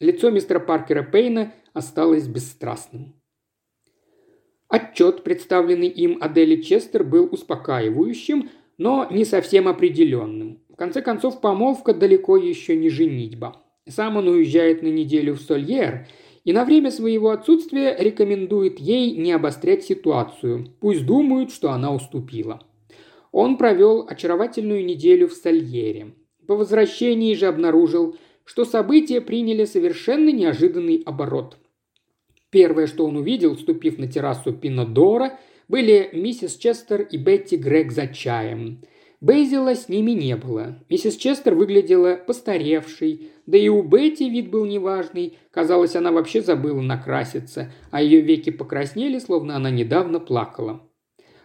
Лицо 0.00 0.30
мистера 0.30 0.60
Паркера 0.60 1.02
Пейна 1.02 1.52
осталось 1.72 2.28
бесстрастным. 2.28 3.14
Отчет, 4.68 5.24
представленный 5.24 5.88
им 5.88 6.18
Адели 6.20 6.60
Честер, 6.60 7.02
был 7.02 7.28
успокаивающим, 7.32 8.50
но 8.78 9.06
не 9.10 9.24
совсем 9.24 9.68
определенным. 9.68 10.60
В 10.70 10.76
конце 10.76 11.02
концов, 11.02 11.40
помолвка 11.40 11.92
далеко 11.92 12.36
еще 12.36 12.76
не 12.76 12.88
женитьба. 12.88 13.62
Сам 13.88 14.16
он 14.16 14.28
уезжает 14.28 14.82
на 14.82 14.88
неделю 14.88 15.34
в 15.34 15.40
Сольер 15.40 16.06
и 16.44 16.52
на 16.52 16.64
время 16.64 16.90
своего 16.90 17.30
отсутствия 17.30 17.96
рекомендует 17.98 18.78
ей 18.78 19.16
не 19.16 19.32
обострять 19.32 19.84
ситуацию. 19.84 20.66
Пусть 20.80 21.04
думают, 21.04 21.52
что 21.52 21.72
она 21.72 21.92
уступила. 21.92 22.62
Он 23.32 23.56
провел 23.58 24.06
очаровательную 24.08 24.84
неделю 24.84 25.28
в 25.28 25.32
Сольере. 25.32 26.14
По 26.46 26.56
возвращении 26.56 27.34
же 27.34 27.46
обнаружил, 27.46 28.16
что 28.44 28.64
события 28.64 29.20
приняли 29.20 29.66
совершенно 29.66 30.30
неожиданный 30.30 31.02
оборот. 31.04 31.58
Первое, 32.50 32.86
что 32.86 33.04
он 33.04 33.16
увидел, 33.16 33.56
вступив 33.56 33.98
на 33.98 34.06
террасу 34.06 34.54
Пинодора, 34.54 35.38
были 35.68 36.10
миссис 36.12 36.56
Честер 36.56 37.02
и 37.02 37.16
Бетти 37.16 37.56
Грег 37.56 37.92
за 37.92 38.08
чаем. 38.08 38.82
Бейзила 39.20 39.74
с 39.74 39.88
ними 39.88 40.12
не 40.12 40.36
было. 40.36 40.82
Миссис 40.88 41.16
Честер 41.16 41.54
выглядела 41.54 42.14
постаревшей, 42.14 43.30
да 43.46 43.58
и 43.58 43.68
у 43.68 43.82
Бетти 43.82 44.30
вид 44.30 44.50
был 44.50 44.64
неважный. 44.64 45.38
Казалось, 45.50 45.96
она 45.96 46.12
вообще 46.12 46.40
забыла 46.40 46.80
накраситься, 46.80 47.72
а 47.90 48.00
ее 48.00 48.20
веки 48.20 48.50
покраснели, 48.50 49.18
словно 49.18 49.56
она 49.56 49.70
недавно 49.70 50.20
плакала. 50.20 50.82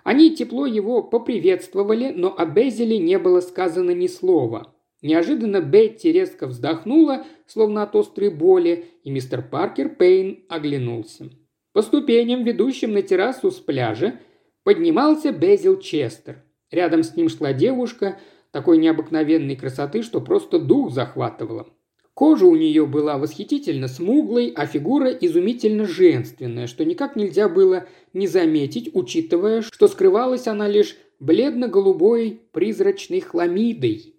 Они 0.04 0.36
тепло 0.36 0.66
его 0.66 1.02
поприветствовали, 1.02 2.12
но 2.16 2.36
о 2.38 2.46
Безиле 2.46 3.00
не 3.00 3.18
было 3.18 3.40
сказано 3.40 3.92
ни 3.92 4.08
слова. 4.08 4.76
Неожиданно 5.02 5.60
Бетти 5.60 6.12
резко 6.12 6.46
вздохнула, 6.46 7.26
словно 7.48 7.84
от 7.84 7.96
острой 7.96 8.30
боли, 8.30 8.86
и 9.04 9.12
мистер 9.12 9.42
Паркер 9.42 9.90
Пейн 9.90 10.44
оглянулся. 10.48 11.30
По 11.74 11.82
ступеням, 11.82 12.44
ведущим 12.44 12.94
на 12.94 13.02
террасу 13.02 13.50
с 13.50 13.56
пляжа, 13.56 14.20
поднимался 14.64 15.32
Безил 15.32 15.80
Честер. 15.80 16.44
Рядом 16.70 17.02
с 17.04 17.16
ним 17.16 17.30
шла 17.30 17.52
девушка 17.52 18.20
такой 18.52 18.78
необыкновенной 18.78 19.56
красоты, 19.56 20.04
что 20.04 20.22
просто 20.22 20.60
дух 20.60 20.92
захватывала. 20.92 21.68
Кожа 22.14 22.46
у 22.46 22.56
нее 22.56 22.86
была 22.86 23.18
восхитительно 23.18 23.88
смуглой, 23.88 24.54
а 24.56 24.68
фигура 24.68 25.10
изумительно 25.10 25.86
женственная, 25.86 26.68
что 26.68 26.86
никак 26.86 27.16
нельзя 27.16 27.50
было 27.50 27.88
не 28.14 28.28
заметить, 28.28 28.92
учитывая, 28.94 29.64
что 29.64 29.88
скрывалась 29.88 30.48
она 30.48 30.68
лишь 30.68 30.96
бледно-голубой 31.20 32.42
призрачной 32.52 33.20
хламидой. 33.20 34.14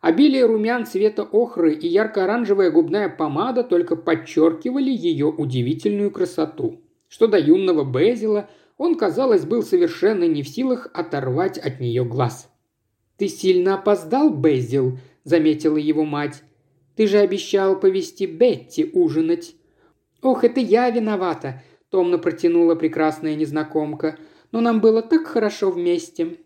Обилие 0.00 0.46
румян 0.46 0.86
цвета 0.86 1.24
охры 1.24 1.74
и 1.74 1.88
ярко-оранжевая 1.88 2.70
губная 2.70 3.08
помада 3.08 3.64
только 3.64 3.96
подчеркивали 3.96 4.90
ее 4.90 5.26
удивительную 5.26 6.12
красоту. 6.12 6.80
Что 7.12 7.26
до 7.26 7.38
юного 7.38 7.84
Безила– 7.84 8.48
он, 8.82 8.96
казалось, 8.96 9.44
был 9.44 9.62
совершенно 9.62 10.24
не 10.24 10.42
в 10.42 10.48
силах 10.48 10.88
оторвать 10.92 11.56
от 11.56 11.78
нее 11.78 12.04
глаз. 12.04 12.50
«Ты 13.16 13.28
сильно 13.28 13.74
опоздал, 13.74 14.28
Безил»,– 14.30 14.98
заметила 15.24 15.76
его 15.76 16.04
мать. 16.04 16.42
«Ты 16.96 17.06
же 17.06 17.18
обещал 17.18 17.78
повести 17.78 18.24
Бетти 18.24 18.90
ужинать». 18.92 19.54
«Ох, 20.20 20.42
это 20.42 20.58
я 20.58 20.90
виновата»,– 20.90 21.62
томно 21.90 22.18
протянула 22.18 22.74
прекрасная 22.74 23.36
незнакомка. 23.36 24.18
«Но 24.50 24.60
нам 24.60 24.80
было 24.80 25.00
так 25.00 25.28
хорошо 25.28 25.70
вместе». 25.70 26.38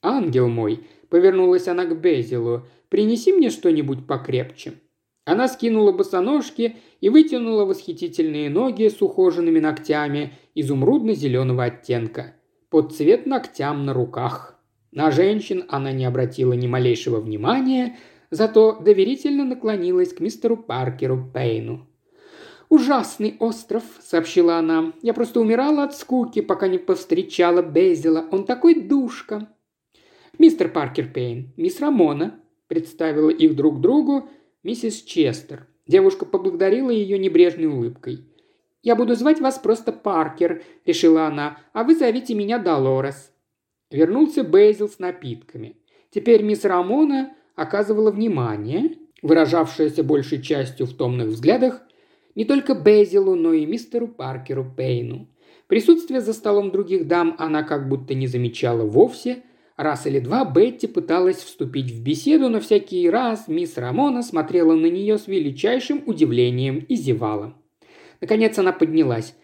«Ангел 0.00 0.48
мой»,– 0.48 0.86
повернулась 1.10 1.68
она 1.68 1.84
к 1.84 2.00
Безилу,– 2.00 2.66
«принеси 2.88 3.30
мне 3.32 3.50
что-нибудь 3.50 4.06
покрепче». 4.06 4.74
Она 5.24 5.48
скинула 5.48 5.92
босоножки 5.92 6.76
и 7.00 7.08
вытянула 7.08 7.64
восхитительные 7.64 8.50
ноги 8.50 8.88
с 8.88 9.00
ухоженными 9.00 9.58
ногтями 9.58 10.34
изумрудно-зеленого 10.54 11.64
оттенка. 11.64 12.34
Под 12.68 12.92
цвет 12.92 13.24
ногтям 13.24 13.86
на 13.86 13.94
руках. 13.94 14.60
На 14.92 15.10
женщин 15.10 15.64
она 15.68 15.92
не 15.92 16.04
обратила 16.04 16.52
ни 16.52 16.66
малейшего 16.66 17.20
внимания, 17.20 17.96
зато 18.30 18.78
доверительно 18.80 19.44
наклонилась 19.44 20.12
к 20.12 20.20
мистеру 20.20 20.56
Паркеру 20.56 21.30
Пейну. 21.32 21.86
«Ужасный 22.68 23.36
остров»,— 23.40 23.84
сообщила 24.00 24.56
она. 24.56 24.92
«Я 25.02 25.14
просто 25.14 25.40
умирала 25.40 25.84
от 25.84 25.96
скуки, 25.96 26.40
пока 26.40 26.68
не 26.68 26.78
повстречала 26.78 27.62
Безила. 27.62 28.26
Он 28.30 28.44
такой 28.44 28.80
душка». 28.80 29.48
«Мистер 30.38 30.70
Паркер 30.70 31.12
Пейн, 31.12 31.52
мисс 31.56 31.80
Рамона»,— 31.80 32.40
представила 32.68 33.30
их 33.30 33.54
друг 33.54 33.80
другу 33.80 34.28
миссис 34.64 35.02
Честер. 35.02 35.68
Девушка 35.86 36.24
поблагодарила 36.24 36.90
ее 36.90 37.18
небрежной 37.18 37.66
улыбкой. 37.66 38.24
«Я 38.82 38.96
буду 38.96 39.14
звать 39.14 39.40
вас 39.40 39.58
просто 39.58 39.92
Паркер»,– 39.92 40.62
решила 40.84 41.26
она,– 41.26 41.58
«а 41.72 41.84
вы 41.84 41.94
зовите 41.94 42.34
меня 42.34 42.58
Долорес». 42.58 43.30
Вернулся 43.90 44.42
Бейзил 44.42 44.88
с 44.88 44.98
напитками. 44.98 45.76
Теперь 46.10 46.42
мисс 46.42 46.64
Рамона 46.64 47.34
оказывала 47.54 48.10
внимание, 48.10 48.96
выражавшееся 49.22 50.02
большей 50.02 50.42
частью 50.42 50.86
в 50.86 50.94
томных 50.94 51.28
взглядах, 51.28 51.80
не 52.34 52.44
только 52.44 52.74
Бейзилу, 52.74 53.36
но 53.36 53.52
и 53.52 53.64
мистеру 53.64 54.08
Паркеру 54.08 54.66
Пейну. 54.76 55.28
Присутствие 55.66 56.20
за 56.20 56.32
столом 56.32 56.72
других 56.72 57.06
дам 57.06 57.36
она 57.38 57.62
как 57.62 57.88
будто 57.88 58.14
не 58.14 58.26
замечала 58.26 58.84
вовсе– 58.84 59.42
Раз 59.76 60.06
или 60.06 60.20
два 60.20 60.44
Бетти 60.44 60.86
пыталась 60.86 61.38
вступить 61.38 61.90
в 61.90 62.02
беседу, 62.02 62.48
но 62.48 62.60
всякий 62.60 63.10
раз 63.10 63.48
мисс 63.48 63.76
Рамона 63.76 64.22
смотрела 64.22 64.74
на 64.74 64.86
нее 64.86 65.18
с 65.18 65.26
величайшим 65.26 66.02
удивлением 66.06 66.78
и 66.88 66.94
зевала. 66.94 67.54
Наконец 68.20 68.58
она 68.58 68.72
поднялась. 68.72 69.34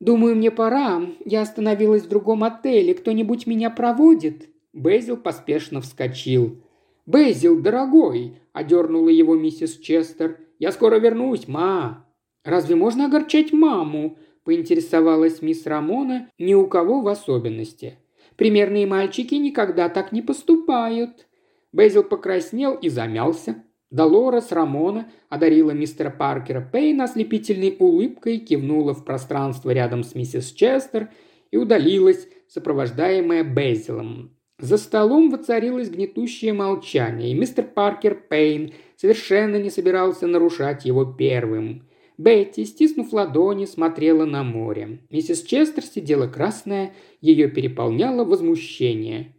«Думаю, 0.00 0.36
мне 0.36 0.50
пора. 0.50 1.02
Я 1.24 1.42
остановилась 1.42 2.02
в 2.02 2.08
другом 2.08 2.44
отеле. 2.44 2.94
Кто-нибудь 2.94 3.46
меня 3.46 3.70
проводит?» 3.70 4.48
Безил 4.72 5.16
поспешно 5.16 5.80
вскочил. 5.80 6.62
«Безил, 7.06 7.62
дорогой!»– 7.62 8.40
одернула 8.52 9.08
его 9.08 9.36
миссис 9.36 9.78
Честер. 9.78 10.38
«Я 10.58 10.72
скоро 10.72 10.96
вернусь, 10.96 11.48
ма!» 11.48 12.04
«Разве 12.44 12.74
можно 12.74 13.06
огорчать 13.06 13.52
маму?»– 13.52 14.18
поинтересовалась 14.44 15.40
мисс 15.40 15.64
Рамона, 15.64 16.28
ни 16.38 16.54
у 16.54 16.66
кого 16.66 17.00
в 17.00 17.08
особенности. 17.08 17.98
Примерные 18.36 18.86
мальчики 18.86 19.34
никогда 19.34 19.88
так 19.88 20.12
не 20.12 20.22
поступают». 20.22 21.26
Безил 21.72 22.04
покраснел 22.04 22.74
и 22.74 22.88
замялся. 22.88 23.62
Долорес 23.90 24.50
Рамона 24.50 25.10
одарила 25.28 25.70
мистера 25.70 26.10
Паркера 26.10 26.60
Пейна 26.60 27.04
ослепительной 27.04 27.76
улыбкой, 27.78 28.38
кивнула 28.38 28.94
в 28.94 29.04
пространство 29.04 29.70
рядом 29.70 30.02
с 30.02 30.14
миссис 30.14 30.52
Честер 30.52 31.10
и 31.50 31.56
удалилась, 31.56 32.28
сопровождаемая 32.48 33.44
Безилом. 33.44 34.36
За 34.58 34.78
столом 34.78 35.30
воцарилось 35.30 35.90
гнетущее 35.90 36.52
молчание, 36.52 37.30
и 37.30 37.34
мистер 37.34 37.64
Паркер 37.64 38.14
Пейн 38.14 38.72
совершенно 38.96 39.56
не 39.56 39.70
собирался 39.70 40.26
нарушать 40.26 40.86
его 40.86 41.04
первым. 41.04 41.86
Бетти, 42.18 42.64
стиснув 42.64 43.12
ладони, 43.12 43.66
смотрела 43.66 44.24
на 44.24 44.42
море. 44.42 45.00
Миссис 45.10 45.42
Честер 45.42 45.84
сидела 45.84 46.26
красная, 46.26 46.94
ее 47.20 47.48
переполняло 47.48 48.24
возмущение. 48.24 49.34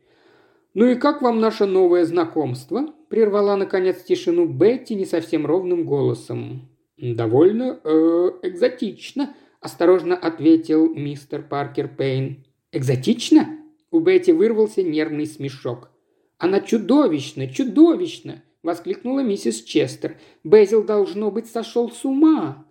«Ну 0.76 0.86
и 0.86 0.96
как 0.96 1.24
вам 1.24 1.40
наше 1.40 1.66
новое 1.66 2.06
знакомство?»– 2.06 2.94
прервала, 3.10 3.56
наконец, 3.56 4.04
тишину 4.04 4.46
Бетти 4.46 4.94
не 4.94 5.06
совсем 5.06 5.48
ровным 5.48 5.86
голосом. 5.86 6.70
«Довольно 6.98 7.80
э, 7.84 8.32
экзотично»,– 8.44 9.36
осторожно 9.60 10.16
ответил 10.16 10.94
мистер 10.94 11.42
Паркер 11.42 11.88
Пейн. 11.88 12.46
«Экзотично?»– 12.72 13.58
у 13.92 14.02
Бетти 14.02 14.32
вырвался 14.32 14.84
нервный 14.84 15.26
смешок. 15.26 15.90
«Она 16.38 16.60
чудовищна, 16.60 17.48
чудовищна!»– 17.48 18.44
воскликнула 18.62 19.22
миссис 19.22 19.63
Честер. 19.63 20.18
«Безил, 20.44 20.84
должно 20.84 21.32
быть, 21.32 21.48
сошел 21.48 21.90
с 21.90 22.06
ума!» 22.06 22.66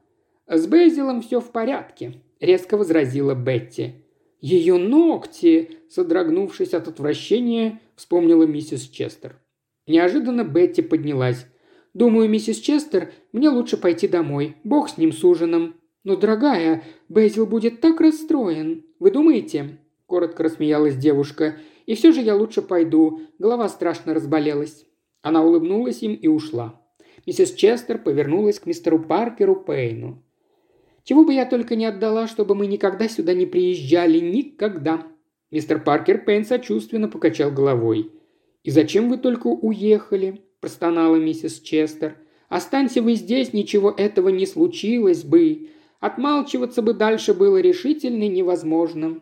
«С 0.48 0.66
Безилом 0.68 1.22
все 1.22 1.40
в 1.40 1.50
порядке»,– 1.50 2.20
резко 2.40 2.76
возразила 2.76 3.35
Бетти. 3.35 3.94
«Ее 4.40 4.78
ногти!»– 4.78 5.70
содрогнувшись 5.90 6.72
от 6.72 6.87
отвращения, 6.87 7.80
вспомнила 7.96 8.44
миссис 8.44 8.82
Честер. 8.88 9.40
Неожиданно 9.88 10.44
Бетти 10.44 10.82
поднялась. 10.82 11.46
«Думаю, 11.94 12.28
миссис 12.28 12.61
Честер, 12.61 13.11
мне 13.32 13.48
лучше 13.48 13.76
пойти 13.76 14.06
домой. 14.06 14.56
Бог 14.62 14.88
с 14.88 14.98
ним 14.98 15.12
с 15.12 15.24
ужином». 15.24 15.74
«Но, 16.04 16.14
дорогая, 16.14 16.85
Безил 17.09 17.46
будет 17.46 17.80
так 17.80 18.00
расстроен. 18.00 18.85
Вы 19.00 19.11
думаете?»– 19.11 19.78
коротко 20.06 20.44
рассмеялась 20.44 20.96
девушка. 20.96 21.56
«И 21.87 21.96
все 21.96 22.12
же 22.12 22.20
я 22.20 22.37
лучше 22.37 22.62
пойду. 22.62 23.22
Голова 23.40 23.68
страшно 23.68 24.14
разболелась». 24.14 24.87
Она 25.22 25.42
улыбнулась 25.42 26.04
им 26.04 26.14
и 26.14 26.28
ушла. 26.28 26.80
Миссис 27.26 27.52
Честер 27.54 27.98
повернулась 27.98 28.61
к 28.61 28.66
мистеру 28.66 29.00
Паркеру 29.00 29.56
Пейну. 29.56 30.22
Чего 31.07 31.25
бы 31.25 31.35
я 31.35 31.47
только 31.47 31.77
не 31.77 31.87
отдала, 31.87 32.27
чтобы 32.27 32.57
мы 32.57 32.66
никогда 32.66 33.09
сюда 33.09 33.33
не 33.33 33.47
приезжали. 33.47 34.19
Никогда!» 34.19 35.07
Мистер 35.53 35.81
Паркер 35.81 36.25
Пейн 36.25 36.45
сочувственно 36.45 37.09
покачал 37.09 37.53
головой. 37.53 38.11
«И 38.64 38.73
зачем 38.73 39.09
вы 39.09 39.16
только 39.16 39.47
уехали?»– 39.47 40.42
простонала 40.61 41.14
миссис 41.14 41.61
Честер. 41.61 42.16
«Останься 42.49 43.03
вы 43.03 43.14
здесь, 43.14 43.53
ничего 43.53 43.95
этого 43.97 44.31
не 44.31 44.47
случилось 44.47 45.23
бы. 45.23 45.69
Отмалчиваться 46.01 46.83
бы 46.83 46.92
дальше 46.92 47.35
было 47.35 47.59
решительно 47.59 48.29
невозможно». 48.29 49.21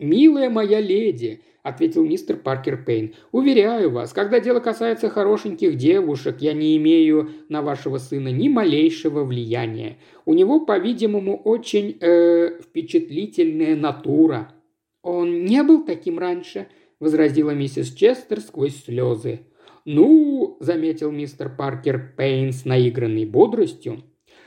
«Милая 0.00 0.50
моя 0.50 0.80
леди», 0.80 1.42
ответил 1.64 2.04
мистер 2.04 2.36
Паркер 2.36 2.84
Пейн. 2.84 3.14
«Уверяю 3.32 3.90
вас, 3.90 4.12
когда 4.12 4.38
дело 4.38 4.60
касается 4.60 5.08
хорошеньких 5.08 5.76
девушек, 5.76 6.36
я 6.40 6.52
не 6.52 6.76
имею 6.76 7.30
на 7.48 7.62
вашего 7.62 7.98
сына 7.98 8.28
ни 8.28 8.48
малейшего 8.48 9.24
влияния. 9.24 9.96
У 10.26 10.34
него, 10.34 10.60
по-видимому, 10.60 11.36
очень 11.36 11.96
э, 12.00 12.60
впечатлительная 12.62 13.74
натура». 13.74 14.52
«Он 15.02 15.44
не 15.44 15.62
был 15.62 15.84
таким 15.84 16.18
раньше»,– 16.18 16.68
возразила 17.00 17.50
миссис 17.50 17.92
Честер 17.92 18.40
сквозь 18.40 18.84
слезы. 18.84 19.40
«Ну»,– 19.86 20.58
заметил 20.60 21.10
мистер 21.10 21.48
Паркер 21.48 22.14
Пейн 22.16 22.52
с 22.52 22.66
наигранной 22.66 23.24
бодростью, 23.24 24.02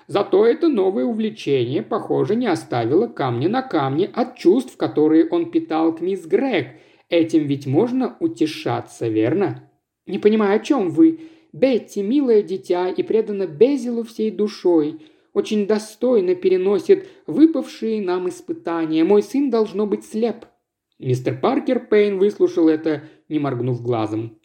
Зато 0.08 0.46
это 0.46 0.70
новое 0.70 1.04
увлечение, 1.04 1.84
похоже, 1.84 2.36
не 2.36 2.48
оставило 2.48 3.08
камня 3.08 3.50
на 3.50 3.62
камне 3.62 4.06
от 4.06 4.38
чувств, 4.38 4.78
которые 4.78 5.28
он 5.28 5.52
питал 5.52 5.94
к 5.94 6.00
мисс 6.00 6.26
Грег 6.26 6.68
Этим 7.10 7.46
ведь 7.46 7.66
можно 7.66 8.18
утешаться, 8.20 9.08
верно?» 9.08 9.70
«Не 10.06 10.20
понимаю, 10.20 10.56
о 10.56 10.64
чем 10.64 10.90
вы. 10.90 11.20
Бетти– 11.54 12.02
милое 12.04 12.42
дитя 12.42 12.90
и 12.90 13.04
предана 13.04 13.48
Безилу 13.48 14.04
всей 14.04 14.32
душой. 14.32 15.02
Очень 15.34 15.68
достойно 15.68 16.36
переносит 16.36 17.08
выпавшие 17.26 18.02
нам 18.02 18.30
испытания. 18.30 19.04
Мой 19.04 19.24
сын 19.24 19.50
должно 19.50 19.86
быть 19.86 20.06
слеп». 20.06 20.46
Мистер 21.00 21.40
Паркер 21.40 21.88
Пейн 21.88 22.18
выслушал 22.18 22.68
это, 22.70 23.04
не 23.30 23.40
моргнув 23.40 23.82
глазом. 23.82 24.40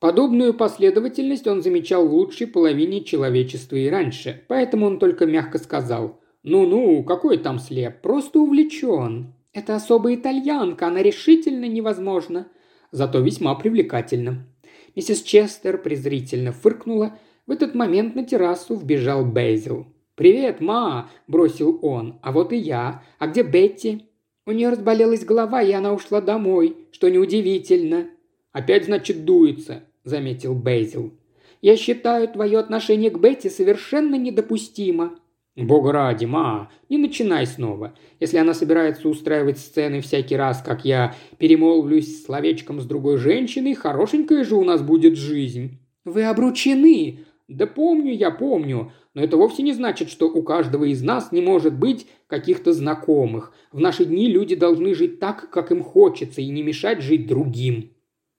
Подобную 0.00 0.52
последовательность 0.52 1.46
он 1.46 1.62
замечал 1.62 2.08
в 2.08 2.12
лучшей 2.12 2.48
половине 2.48 3.04
человечества 3.04 3.76
и 3.76 3.88
раньше, 3.88 4.42
поэтому 4.48 4.86
он 4.86 4.98
только 4.98 5.26
мягко 5.26 5.58
сказал 5.58 6.20
«Ну-ну, 6.42 7.04
какой 7.04 7.38
там 7.38 7.60
слеп, 7.60 8.00
просто 8.02 8.40
увлечен. 8.40 9.32
Это 9.52 9.76
особая 9.76 10.14
итальянка, 10.14 10.86
она 10.86 11.02
решительно 11.02 11.66
невозможна, 11.66 12.48
зато 12.90 13.20
весьма 13.20 13.54
привлекательна». 13.54 14.46
Миссис 14.94 15.22
Честер 15.22 15.78
презрительно 15.78 16.52
фыркнула. 16.52 17.18
В 17.46 17.50
этот 17.50 17.74
момент 17.74 18.14
на 18.14 18.24
террасу 18.24 18.74
вбежал 18.74 19.24
Бейзил. 19.24 19.86
«Привет, 20.14 20.60
ма!»– 20.60 21.10
бросил 21.26 21.78
он. 21.82 22.18
«А 22.22 22.32
вот 22.32 22.52
и 22.52 22.56
я. 22.56 23.02
А 23.18 23.26
где 23.26 23.42
Бетти?» 23.42 24.08
У 24.44 24.52
нее 24.52 24.70
разболелась 24.70 25.24
голова, 25.24 25.62
и 25.62 25.72
она 25.72 25.92
ушла 25.92 26.20
домой, 26.20 26.76
что 26.90 27.08
неудивительно. 27.08 28.08
«Опять, 28.52 28.84
значит, 28.84 29.24
дуется»,– 29.24 29.84
заметил 30.04 30.54
Бейзил. 30.54 31.14
«Я 31.62 31.76
считаю 31.76 32.28
твое 32.28 32.58
отношение 32.58 33.10
к 33.10 33.18
Бетти 33.18 33.48
совершенно 33.48 34.16
недопустимо». 34.16 35.18
«Бога 35.54 35.92
ради, 35.92 36.24
ма, 36.24 36.70
не 36.88 36.96
начинай 36.96 37.46
снова. 37.46 37.94
Если 38.20 38.38
она 38.38 38.54
собирается 38.54 39.06
устраивать 39.08 39.58
сцены 39.58 40.00
всякий 40.00 40.34
раз, 40.34 40.62
как 40.62 40.86
я 40.86 41.14
перемолвлюсь 41.36 42.24
словечком 42.24 42.80
с 42.80 42.86
другой 42.86 43.18
женщиной, 43.18 43.74
хорошенькая 43.74 44.44
же 44.44 44.56
у 44.56 44.64
нас 44.64 44.80
будет 44.80 45.16
жизнь». 45.16 45.78
«Вы 46.04 46.24
обручены!» 46.24 47.26
«Да 47.48 47.66
помню 47.66 48.14
я, 48.14 48.30
помню. 48.30 48.92
Но 49.12 49.22
это 49.22 49.36
вовсе 49.36 49.62
не 49.62 49.72
значит, 49.72 50.08
что 50.08 50.30
у 50.30 50.42
каждого 50.42 50.84
из 50.84 51.02
нас 51.02 51.32
не 51.32 51.42
может 51.42 51.78
быть 51.78 52.06
каких-то 52.28 52.72
знакомых. 52.72 53.52
В 53.72 53.78
наши 53.78 54.06
дни 54.06 54.28
люди 54.28 54.54
должны 54.54 54.94
жить 54.94 55.20
так, 55.20 55.50
как 55.50 55.70
им 55.70 55.82
хочется, 55.82 56.40
и 56.40 56.48
не 56.48 56.62
мешать 56.62 57.02
жить 57.02 57.26
другим». 57.26 57.90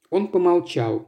Он 0.10 0.30
помолчал. 0.30 1.08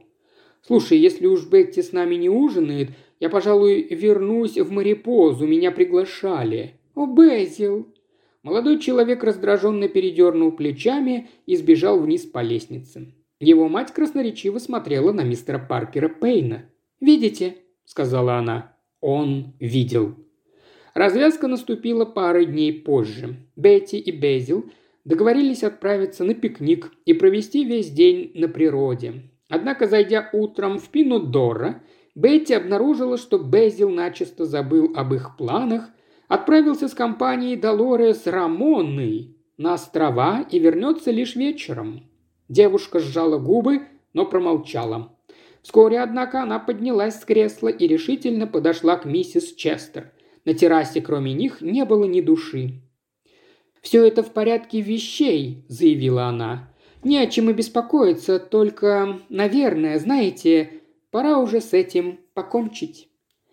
«Слушай, 0.64 0.98
если 0.98 1.26
уж 1.26 1.46
Бетти 1.46 1.82
с 1.82 1.90
нами 1.90 2.14
не 2.14 2.28
ужинает, 2.28 2.90
я, 3.20 3.30
пожалуй, 3.30 3.82
вернусь 3.90 4.58
в 4.58 4.70
Марипозу, 4.70 5.46
меня 5.46 5.70
приглашали». 5.70 6.74
«О, 6.94 7.06
Безил!» 7.06 7.92
Молодой 8.42 8.78
человек 8.78 9.24
раздраженно 9.24 9.88
передернул 9.88 10.52
плечами 10.52 11.28
и 11.46 11.56
сбежал 11.56 11.98
вниз 11.98 12.24
по 12.24 12.42
лестнице. 12.42 13.12
Его 13.40 13.68
мать 13.68 13.92
красноречиво 13.92 14.58
смотрела 14.58 15.12
на 15.12 15.22
мистера 15.22 15.58
Паркера 15.58 16.08
Пейна. 16.08 16.70
«Видите?»– 17.00 17.56
сказала 17.84 18.36
она. 18.36 18.76
Он 19.00 19.54
видел. 19.60 20.14
Развязка 20.94 21.46
наступила 21.46 22.06
пары 22.06 22.46
дней 22.46 22.72
позже. 22.72 23.36
Бетти 23.56 23.98
и 23.98 24.10
Безил 24.10 24.70
договорились 25.04 25.62
отправиться 25.62 26.24
на 26.24 26.32
пикник 26.34 26.92
и 27.04 27.12
провести 27.12 27.64
весь 27.64 27.90
день 27.90 28.32
на 28.34 28.48
природе. 28.48 29.24
Однако, 29.48 29.86
зайдя 29.86 30.30
утром 30.32 30.78
в 30.78 30.88
Пинодора, 30.88 31.82
Бетти 32.16 32.54
обнаружила, 32.54 33.18
что 33.18 33.38
Безил 33.38 33.90
начисто 33.90 34.46
забыл 34.46 34.90
об 34.96 35.12
их 35.12 35.36
планах, 35.36 35.90
отправился 36.28 36.88
с 36.88 36.94
компанией 36.94 37.56
Долорес 37.56 38.26
Рамонной 38.26 39.36
на 39.58 39.74
острова 39.74 40.40
и 40.50 40.58
вернется 40.58 41.10
лишь 41.10 41.36
вечером. 41.36 42.08
Девушка 42.48 43.00
сжала 43.00 43.38
губы, 43.38 43.82
но 44.14 44.24
промолчала. 44.24 45.12
Вскоре, 45.60 46.00
однако, 46.00 46.42
она 46.42 46.58
поднялась 46.58 47.20
с 47.20 47.24
кресла 47.24 47.68
и 47.68 47.86
решительно 47.86 48.46
подошла 48.46 48.96
к 48.96 49.04
миссис 49.04 49.52
Честер. 49.52 50.10
На 50.46 50.54
террасе, 50.54 51.02
кроме 51.02 51.34
них, 51.34 51.60
не 51.60 51.84
было 51.84 52.04
ни 52.04 52.22
души. 52.22 52.80
«Все 53.82 54.06
это 54.06 54.22
в 54.22 54.32
порядке 54.32 54.80
вещей»,– 54.80 55.64
заявила 55.68 56.24
она. 56.24 56.72
«Не 57.04 57.18
о 57.18 57.26
чем 57.26 57.50
и 57.50 57.52
беспокоиться, 57.52 58.38
только, 58.38 59.18
наверное, 59.28 59.98
знаете, 59.98 60.82
пора 61.10 61.38
уже 61.38 61.60
с 61.60 61.72
этим 61.72 62.20
покончить». 62.34 63.08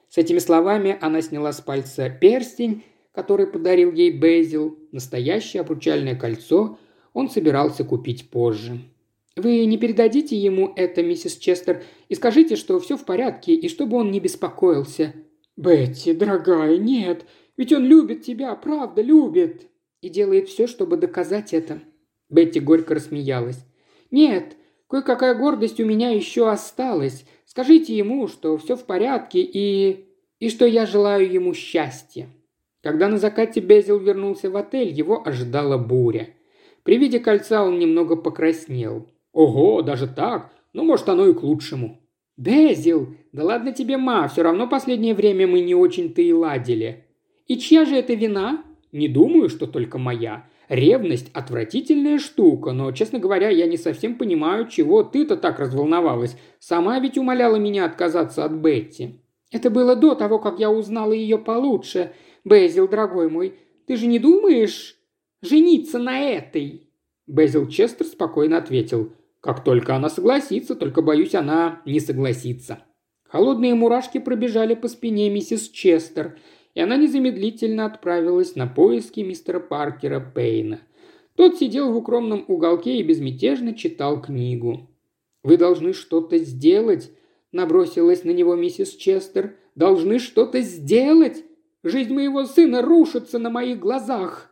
С 0.09 0.17
этими 0.17 0.39
словами 0.39 0.97
она 1.01 1.21
сняла 1.21 1.53
с 1.53 1.61
пальца 1.61 2.09
перстень, 2.09 2.83
который 3.11 3.47
подарил 3.47 3.91
ей 3.91 4.11
Безил, 4.11 4.77
настоящее 4.91 5.61
обручальное 5.61 6.15
кольцо 6.15 6.77
он 7.13 7.29
собирался 7.29 7.83
купить 7.83 8.29
позже. 8.29 8.79
Вы 9.35 9.65
не 9.65 9.77
передадите 9.77 10.37
ему 10.37 10.73
это, 10.75 11.01
миссис 11.01 11.37
Честер, 11.37 11.83
и 12.07 12.15
скажите, 12.15 12.55
что 12.55 12.79
все 12.79 12.97
в 12.97 13.05
порядке, 13.05 13.53
и 13.53 13.67
чтобы 13.67 13.97
он 13.97 14.11
не 14.11 14.19
беспокоился». 14.19 15.13
«Бетти, 15.55 16.13
дорогая, 16.13 16.77
нет, 16.77 17.25
ведь 17.57 17.73
он 17.73 17.85
любит 17.85 18.23
тебя, 18.23 18.55
правда, 18.55 19.03
любит!» 19.03 19.67
И 20.01 20.09
делает 20.09 20.49
все, 20.49 20.65
чтобы 20.65 20.97
доказать 20.97 21.53
это. 21.53 21.79
Бетти 22.29 22.59
горько 22.59 22.95
рассмеялась. 22.95 23.63
«Нет, 24.09 24.57
кое-какая 24.93 25.33
гордость 25.33 25.79
у 25.79 25.85
меня 25.85 26.11
еще 26.11 26.51
осталась. 26.51 27.25
Скажите 27.45 27.97
ему, 27.97 28.27
что 28.27 28.57
все 28.59 28.75
в 28.75 28.85
порядке 28.85 29.41
и... 29.41 30.05
и 30.39 30.49
что 30.49 30.67
я 30.67 30.85
желаю 30.85 31.31
ему 31.31 31.55
счастья». 31.55 32.29
Когда 32.83 33.07
на 33.07 33.17
закате 33.17 33.59
Безил 33.59 33.97
вернулся 33.97 34.51
в 34.51 34.57
отель, 34.57 34.89
его 34.89 35.25
ожидала 35.25 35.79
буря. 35.79 36.27
При 36.83 36.97
виде 36.97 37.19
кольца 37.19 37.63
он 37.63 37.79
немного 37.79 38.15
покраснел. 38.15 39.07
«Ого, 39.31 39.81
даже 39.81 40.05
так? 40.05 40.51
Ну, 40.73 40.83
может, 40.83 41.09
оно 41.09 41.27
и 41.27 41.33
к 41.33 41.41
лучшему». 41.41 41.99
«Безил! 42.37 43.15
Да 43.31 43.45
ладно 43.45 43.73
тебе, 43.73 43.97
ма, 43.97 44.27
все 44.27 44.43
равно 44.43 44.67
последнее 44.67 45.15
время 45.15 45.47
мы 45.47 45.61
не 45.61 45.73
очень-то 45.73 46.21
и 46.21 46.31
ладили». 46.33 47.05
«И 47.47 47.57
чья 47.57 47.85
же 47.85 47.95
это 47.95 48.13
вина?» 48.13 48.63
«Не 48.91 49.07
думаю, 49.07 49.49
что 49.49 49.65
только 49.65 49.97
моя. 49.97 50.47
Ревность– 50.73 51.29
отвратительная 51.33 52.17
штука, 52.17 52.71
но, 52.71 52.91
честно 52.91 53.19
говоря, 53.19 53.49
я 53.49 53.67
не 53.67 53.77
совсем 53.77 54.17
понимаю, 54.17 54.67
чего 54.67 55.03
ты-то 55.03 55.37
так 55.37 55.59
разволновалась. 55.59 56.35
Сама 56.59 56.99
ведь 56.99 57.17
умоляла 57.17 57.57
меня 57.57 57.85
отказаться 57.85 58.43
от 58.43 58.53
Бетти». 58.53 59.21
«Это 59.51 59.69
было 59.69 59.95
до 59.95 60.15
того, 60.15 60.39
как 60.39 60.59
я 60.59 60.71
узнала 60.71 61.13
ее 61.13 61.37
получше. 61.37 62.13
Безил, 62.43 62.87
дорогой 62.87 63.29
мой, 63.29 63.53
ты 63.85 63.97
же 63.97 64.07
не 64.07 64.17
думаешь 64.19 64.97
жениться 65.41 65.99
на 65.99 66.19
этой?» 66.19 66.89
Безил 67.27 67.67
Честер 67.67 68.05
спокойно 68.05 68.57
ответил– 68.57 69.13
как 69.43 69.61
только 69.61 69.93
она 69.93 70.07
согласится, 70.07 70.73
только, 70.73 71.01
боюсь, 71.01 71.35
она 71.35 71.81
не 71.85 71.99
согласится. 71.99 72.79
Холодные 73.27 73.75
мурашки 73.75 74.17
пробежали 74.17 74.73
по 74.73 74.87
спине 74.87 75.29
миссис 75.29 75.67
Честер, 75.67 76.37
и 76.73 76.81
она 76.81 76.97
незамедлительно 76.97 77.85
отправилась 77.85 78.55
на 78.55 78.67
поиски 78.67 79.19
мистера 79.19 79.59
Паркера 79.59 80.19
Пейна. 80.19 80.81
Тот 81.35 81.57
сидел 81.57 81.91
в 81.91 81.97
укромном 81.97 82.45
уголке 82.47 82.97
и 82.97 83.03
безмятежно 83.03 83.73
читал 83.73 84.21
книгу. 84.21 84.89
«Вы 85.43 85.57
должны 85.57 85.93
что-то 85.93 86.37
сделать»,– 86.37 87.11
набросилась 87.51 88.23
на 88.23 88.31
него 88.31 88.55
миссис 88.55 88.95
Честер. 88.95 89.55
«Должны 89.75 90.19
что-то 90.19 90.61
сделать! 90.61 91.43
Жизнь 91.83 92.13
моего 92.13 92.45
сына 92.45 92.81
рушится 92.81 93.39
на 93.39 93.49
моих 93.49 93.79
глазах!» 93.79 94.51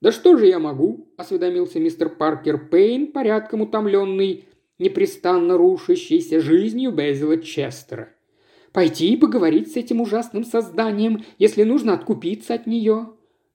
«Да 0.00 0.12
что 0.12 0.36
же 0.36 0.46
я 0.46 0.58
могу?»– 0.58 1.08
осведомился 1.16 1.78
мистер 1.80 2.08
Паркер 2.10 2.68
Пейн, 2.68 3.12
порядком 3.12 3.62
утомленный, 3.62 4.44
непрестанно 4.78 5.56
рушащейся 5.56 6.40
жизнью 6.40 6.92
Безила 6.92 7.38
Честера. 7.38 8.15
«Пойти 8.76 9.14
и 9.14 9.16
поговорить 9.16 9.72
с 9.72 9.76
этим 9.76 10.02
ужасным 10.02 10.44
созданием, 10.44 11.24
если 11.38 11.62
нужно 11.62 11.94
откупиться 11.94 12.52
от 12.52 12.66
нее». 12.66 13.08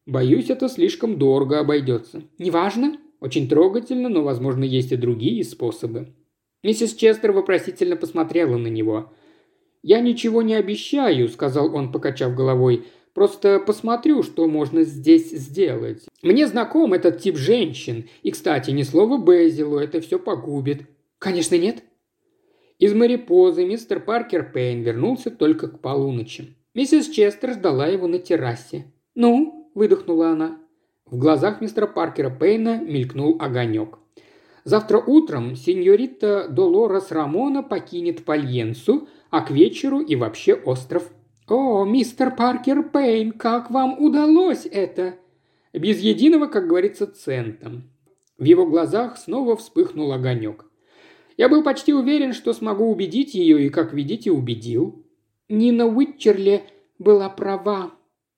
«Боюсь, 0.07 0.49
это 0.49 0.67
слишком 0.67 1.19
дорого 1.19 1.59
обойдется». 1.59 2.23
«Неважно. 2.39 2.97
Очень 3.19 3.47
трогательно, 3.47 4.09
но, 4.09 4.23
возможно, 4.23 4.63
есть 4.63 4.91
и 4.91 4.95
другие 4.95 5.43
способы». 5.43 6.07
Миссис 6.63 6.95
Честер 6.95 7.33
вопросительно 7.33 7.97
посмотрела 7.97 8.57
на 8.57 8.65
него. 8.65 9.13
«Я 9.83 9.99
ничего 9.99 10.41
не 10.41 10.55
обещаю»,– 10.55 11.27
сказал 11.29 11.75
он, 11.75 11.91
покачав 11.91 12.33
головой. 12.33 12.87
Просто 13.13 13.59
посмотрю, 13.59 14.23
что 14.23 14.47
можно 14.47 14.81
здесь 14.81 15.29
сделать. 15.29 16.07
Мне 16.23 16.47
знаком 16.47 16.93
этот 16.93 17.19
тип 17.19 17.37
женщин. 17.37 18.09
И, 18.23 18.31
кстати, 18.31 18.71
ни 18.71 18.81
слова 18.81 19.23
Безилу, 19.23 19.77
это 19.77 20.01
все 20.01 20.17
погубит. 20.17 20.87
Конечно, 21.19 21.55
нет. 21.59 21.83
Из 22.81 22.95
Марипозы 22.95 23.63
мистер 23.63 23.99
Паркер 23.99 24.51
Пейн 24.51 24.81
вернулся 24.81 25.29
только 25.29 25.67
к 25.67 25.81
полуночи. 25.81 26.57
Миссис 26.73 27.09
Честер 27.09 27.53
ждала 27.53 27.85
его 27.85 28.07
на 28.07 28.17
террасе. 28.17 28.91
«Ну?»– 29.13 29.69
выдохнула 29.75 30.29
она. 30.29 30.57
В 31.05 31.19
глазах 31.19 31.61
мистера 31.61 31.85
Паркера 31.85 32.31
Пейна 32.31 32.81
мелькнул 32.81 33.37
огонек. 33.39 33.99
Завтра 34.63 34.97
утром 34.97 35.55
сеньорита 35.55 36.47
Долорес 36.49 37.11
Рамона 37.11 37.61
покинет 37.61 38.25
Пальенсу, 38.25 39.07
а 39.29 39.41
к 39.41 39.51
вечеру 39.51 39.99
и 39.99 40.15
вообще 40.15 40.55
остров 40.55 41.11
«О, 41.47 41.85
мистер 41.85 42.35
Паркер 42.35 42.89
Пейн, 42.89 43.31
как 43.31 43.69
вам 43.69 44.03
удалось 44.03 44.65
это?» 44.65 45.17
Без 45.71 45.99
единого, 45.99 46.47
как 46.47 46.65
говорится, 46.65 47.05
цента. 47.05 47.83
В 48.39 48.43
его 48.43 48.65
глазах 48.65 49.19
снова 49.19 49.55
вспыхнул 49.55 50.11
огонек. 50.11 50.65
Я 51.37 51.49
был 51.49 51.63
почти 51.63 51.93
уверен, 51.93 52.33
что 52.33 52.53
смогу 52.53 52.91
убедить 52.91 53.33
ее, 53.33 53.65
и, 53.65 53.69
как 53.69 53.93
видите, 53.93 54.31
убедил. 54.31 55.05
Нина 55.49 55.85
Уитчерли 55.85 56.63
была 56.99 57.29
права. 57.29 57.91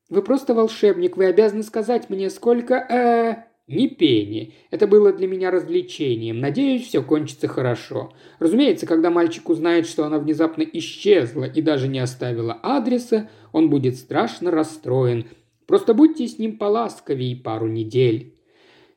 Вы 0.10 0.22
просто 0.22 0.54
волшебник, 0.54 1.18
вы 1.18 1.26
обязаны 1.26 1.64
сказать 1.64 2.10
мне, 2.10 2.30
сколько... 2.30 2.76
Э, 2.76 3.54
ни 3.68 3.88
пени. 3.88 4.54
Это 4.72 4.88
было 4.88 5.14
для 5.14 5.28
меня 5.28 5.50
развлечением. 5.50 6.39
Надеюсь, 6.41 6.86
все 6.86 7.02
кончится 7.02 7.48
хорошо. 7.48 8.12
Разумеется, 8.39 8.86
когда 8.86 9.10
мальчик 9.10 9.50
узнает, 9.50 9.88
что 9.88 10.06
она 10.06 10.20
внезапно 10.20 10.64
исчезла 10.64 11.46
и 11.46 11.62
даже 11.62 11.88
не 11.88 12.00
оставила 12.00 12.54
адреса, 12.54 13.30
он 13.54 13.70
будет 13.70 13.96
страшно 13.96 14.52
расстроен. 14.52 15.28
Просто 15.66 15.94
будьте 15.94 16.28
с 16.28 16.38
ним 16.38 16.58
поласковее 16.58 17.38
пару 17.38 17.68
недель. 17.68 18.36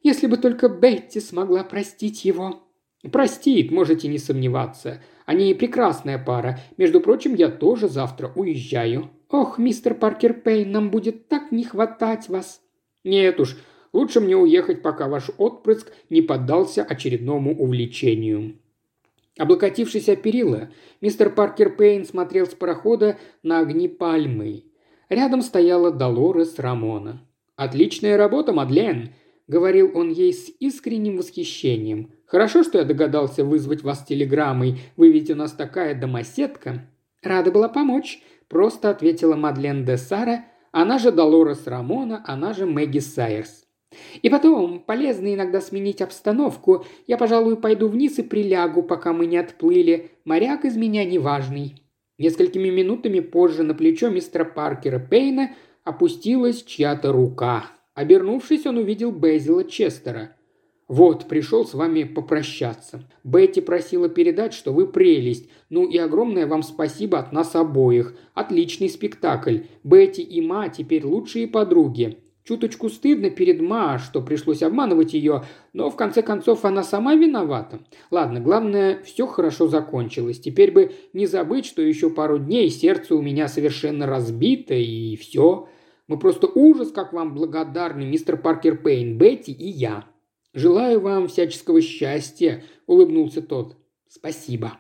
Если 0.03 0.27
бы 0.27 0.37
только 0.37 0.69
Бетти 0.69 1.21
смогла 1.21 1.63
простить 1.63 2.25
его. 2.25 2.66
Простит, 3.13 3.71
можете 3.71 4.09
не 4.09 4.19
сомневаться. 4.19 5.03
Они 5.25 5.55
прекрасная 5.55 6.19
пара. 6.19 6.59
Между 6.77 7.01
прочим, 7.01 7.35
я 7.35 7.49
тоже 7.49 7.89
завтра 7.89 8.33
уезжаю. 8.35 9.11
Ох, 9.29 9.59
мистер 9.59 9.95
Паркер 9.95 10.35
Пейн, 10.35 10.71
нам 10.71 10.91
будет 10.91 11.29
так 11.29 11.51
не 11.51 11.65
хватать 11.65 12.29
вас. 12.29 12.61
Нет 13.05 13.41
уж, 13.41 13.57
лучше 13.93 14.21
мне 14.21 14.37
уехать, 14.37 14.83
пока 14.83 15.09
ваш 15.09 15.31
отпрыск 15.37 15.93
не 16.11 16.23
поддался 16.23 16.83
очередному 16.83 17.57
увлечению. 17.57 18.59
Облокотившись 19.39 20.09
о 20.09 20.17
перила, 20.17 20.71
мистер 21.01 21.31
Паркер 21.31 21.77
Пейн 21.77 22.05
смотрел 22.05 22.47
с 22.47 22.55
парохода 22.55 23.19
на 23.43 23.59
огни 23.59 23.89
пальмы. 23.89 24.65
Рядом 25.09 25.43
стояла 25.43 25.91
Долорес 25.91 26.59
Рамона. 26.59 27.23
«Отличная 27.57 28.17
работа, 28.17 28.53
Мадлен!»– 28.53 29.11
говорил 29.49 29.93
он 29.95 30.11
ей 30.11 30.33
с 30.33 30.51
искренним 30.61 31.17
восхищением. 31.19 32.13
«Хорошо, 32.27 32.65
что 32.65 32.79
я 32.79 32.85
догадался 32.85 33.45
вызвать 33.45 33.83
вас 33.83 34.05
телеграммой. 34.05 34.81
Вы 34.97 35.11
ведь 35.11 35.31
у 35.31 35.35
нас 35.35 35.53
такая 35.53 35.95
домоседка». 35.95 36.89
«Рада 37.23 37.51
была 37.51 37.69
помочь»,– 37.69 38.23
просто 38.49 38.91
ответила 38.91 39.37
Мадлен 39.37 39.85
де 39.85 39.97
Сара, 39.97 40.45
она 40.73 40.99
же 40.99 41.11
Долорес 41.11 41.67
Рамона, 41.67 42.23
она 42.27 42.53
же 42.53 42.67
Мэгги 42.67 42.99
Сайерс. 42.99 43.67
И 44.21 44.29
потом, 44.29 44.81
полезно 44.81 45.33
иногда 45.33 45.61
сменить 45.61 46.03
обстановку. 46.03 46.85
Я, 47.07 47.17
пожалуй, 47.17 47.57
пойду 47.57 47.89
вниз 47.89 48.19
и 48.19 48.23
прилягу, 48.23 48.83
пока 48.83 49.13
мы 49.13 49.27
не 49.27 49.39
отплыли. 49.39 50.11
Моряк 50.25 50.65
из 50.65 50.77
меня 50.77 51.05
неважный». 51.05 51.83
Несколькими 52.19 52.71
минутами 52.71 53.21
позже 53.21 53.63
на 53.63 53.75
плечо 53.75 54.09
мистера 54.09 54.45
Паркера 54.45 54.99
Пейна 54.99 55.55
опустилась 55.85 56.63
чья-то 56.63 57.13
рука. 57.13 57.71
Обернувшись, 57.97 58.67
он 58.67 58.77
увидел 58.77 59.11
Безила 59.11 59.65
Честера. 59.65 60.37
«Вот, 60.87 61.27
пришел 61.29 61.65
с 61.65 61.73
вами 61.73 62.05
попрощаться. 62.05 63.03
Бетти 63.25 63.63
просила 63.63 64.11
передать, 64.11 64.53
что 64.53 64.73
вы 64.75 64.87
прелесть. 64.87 65.49
Ну 65.71 65.89
и 65.89 65.97
огромное 65.97 66.47
вам 66.47 66.63
спасибо 66.63 67.19
от 67.19 67.33
нас 67.33 67.57
обоих. 67.57 68.15
Отличный 68.35 68.91
спектакль. 68.91 69.61
Бетти 69.83 70.23
и 70.23 70.43
Ма 70.43 70.69
теперь 70.69 71.07
лучшие 71.07 71.49
подруги. 71.49 72.19
Чуточку 72.45 72.91
стыдно 72.91 73.31
перед 73.31 73.63
Ма, 73.63 73.99
что 73.99 74.21
пришлось 74.21 74.63
обманывать 74.63 75.15
ее, 75.15 75.45
но 75.73 75.91
в 75.91 75.97
конце 75.97 76.21
концов 76.21 76.67
она 76.67 76.85
сама 76.85 77.15
виновата. 77.15 77.81
Ладно, 78.11 78.41
главное, 78.41 79.03
все 79.05 79.27
хорошо 79.27 79.69
закончилось. 79.69 80.39
Теперь 80.39 80.71
бы 80.71 80.93
не 81.15 81.25
забыть, 81.27 81.65
что 81.65 81.81
еще 81.81 82.11
пару 82.11 82.39
дней 82.39 82.69
сердце 82.69 83.17
у 83.17 83.23
меня 83.23 83.49
совершенно 83.49 84.07
разбито, 84.07 84.75
и 84.75 85.17
все. 85.17 85.69
Мы 86.09 86.19
просто 86.19 86.47
ужас, 86.47 86.93
как 86.93 87.13
вам 87.13 87.35
благодарны, 87.35 88.05
мистер 88.05 88.37
Паркер 88.37 88.77
Пейн, 88.77 89.19
Бетти 89.19 89.53
и 89.53 89.69
я. 89.69 90.05
Желаю 90.55 91.01
вам 91.01 91.29
всяческого 91.29 91.81
счастья, 91.81 92.65
улыбнулся 92.87 93.43
тот. 93.43 93.77
Спасибо. 94.09 94.79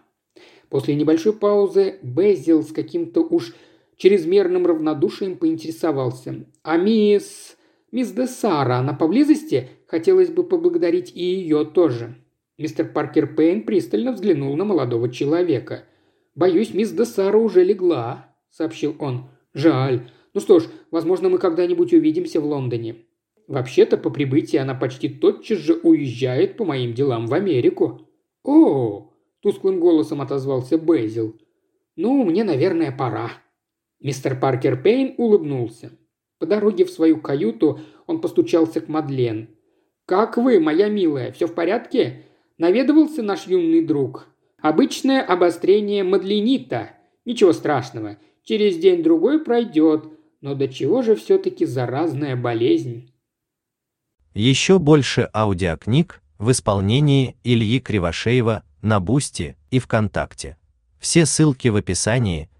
После 0.68 0.94
небольшой 0.94 1.32
паузы 1.32 1.98
Безил 2.02 2.62
с 2.62 2.72
каким-то 2.72 3.20
уж 3.20 3.54
чрезмерным 3.96 4.66
равнодушием 4.66 5.36
поинтересовался. 5.36 6.46
«А 6.62 6.76
мисс...» 6.76 7.56
Мисс 7.92 8.10
де 8.10 8.26
она 8.42 8.92
поблизости? 8.92 9.70
Хотелось 9.86 10.28
бы 10.28 10.44
поблагодарить 10.44 11.12
и 11.14 11.22
ее 11.22 11.64
тоже». 11.64 12.16
Мистер 12.58 12.90
Паркер 12.90 13.34
Пейн 13.34 13.64
пристально 13.64 14.12
взглянул 14.12 14.56
на 14.56 14.64
молодого 14.64 15.08
человека. 15.10 15.84
«Боюсь, 16.34 16.74
мисс 16.74 16.90
де 16.90 17.04
Сара 17.04 17.38
уже 17.38 17.64
легла»,— 17.64 18.34
сообщил 18.50 18.96
он. 18.98 19.28
«Жаль. 19.54 20.10
Ну 20.36 20.42
что 20.42 20.60
ж, 20.60 20.64
возможно, 20.90 21.30
мы 21.30 21.38
когда-нибудь 21.38 21.94
увидимся 21.94 22.42
в 22.42 22.44
Лондоне. 22.44 22.96
Вообще-то, 23.48 23.96
по 23.96 24.10
прибытии 24.10 24.58
она 24.58 24.74
почти 24.74 25.08
тотчас 25.08 25.60
же 25.60 25.72
уезжает 25.72 26.58
по 26.58 26.66
моим 26.66 26.92
делам 26.92 27.26
в 27.26 27.32
Америку». 27.32 28.06
«О!»– 28.44 29.14
тусклым 29.40 29.80
голосом 29.80 30.20
отозвался 30.20 30.76
Безил. 30.76 31.40
«Ну, 31.96 32.22
мне, 32.22 32.44
наверное, 32.44 32.92
пора». 32.92 33.30
Мистер 33.98 34.38
Паркер 34.38 34.82
Пейн 34.82 35.14
улыбнулся. 35.16 35.92
По 36.38 36.44
дороге 36.44 36.84
в 36.84 36.90
свою 36.90 37.18
каюту 37.18 37.80
он 38.06 38.20
постучался 38.20 38.82
к 38.82 38.88
Мадлен. 38.88 39.48
«Как 40.04 40.36
вы, 40.36 40.60
моя 40.60 40.90
милая, 40.90 41.32
все 41.32 41.46
в 41.46 41.54
порядке?» 41.54 42.26
Наведывался 42.58 43.22
наш 43.22 43.46
юный 43.46 43.82
друг. 43.82 44.26
«Обычное 44.60 45.22
обострение 45.22 46.04
мадленита. 46.04 46.90
Ничего 47.24 47.54
страшного. 47.54 48.18
Через 48.42 48.76
день-другой 48.76 49.42
пройдет. 49.42 50.10
Но 50.40 50.54
до 50.54 50.68
чего 50.68 51.02
же 51.02 51.16
все-таки 51.16 51.66
заразная 51.66 52.36
болезнь?» 52.36 53.12
Еще 54.34 54.78
больше 54.78 55.28
аудиокниг 55.32 56.22
в 56.38 56.50
исполнении 56.50 57.36
Ильи 57.42 57.80
Кривошеева 57.80 58.62
на 58.82 59.00
Boosty 59.00 59.56
и 59.70 59.78
ВКонтакте. 59.78 60.56
Все 60.98 61.26
ссылки 61.26 61.68
в 61.68 61.76
описании– 61.76 62.50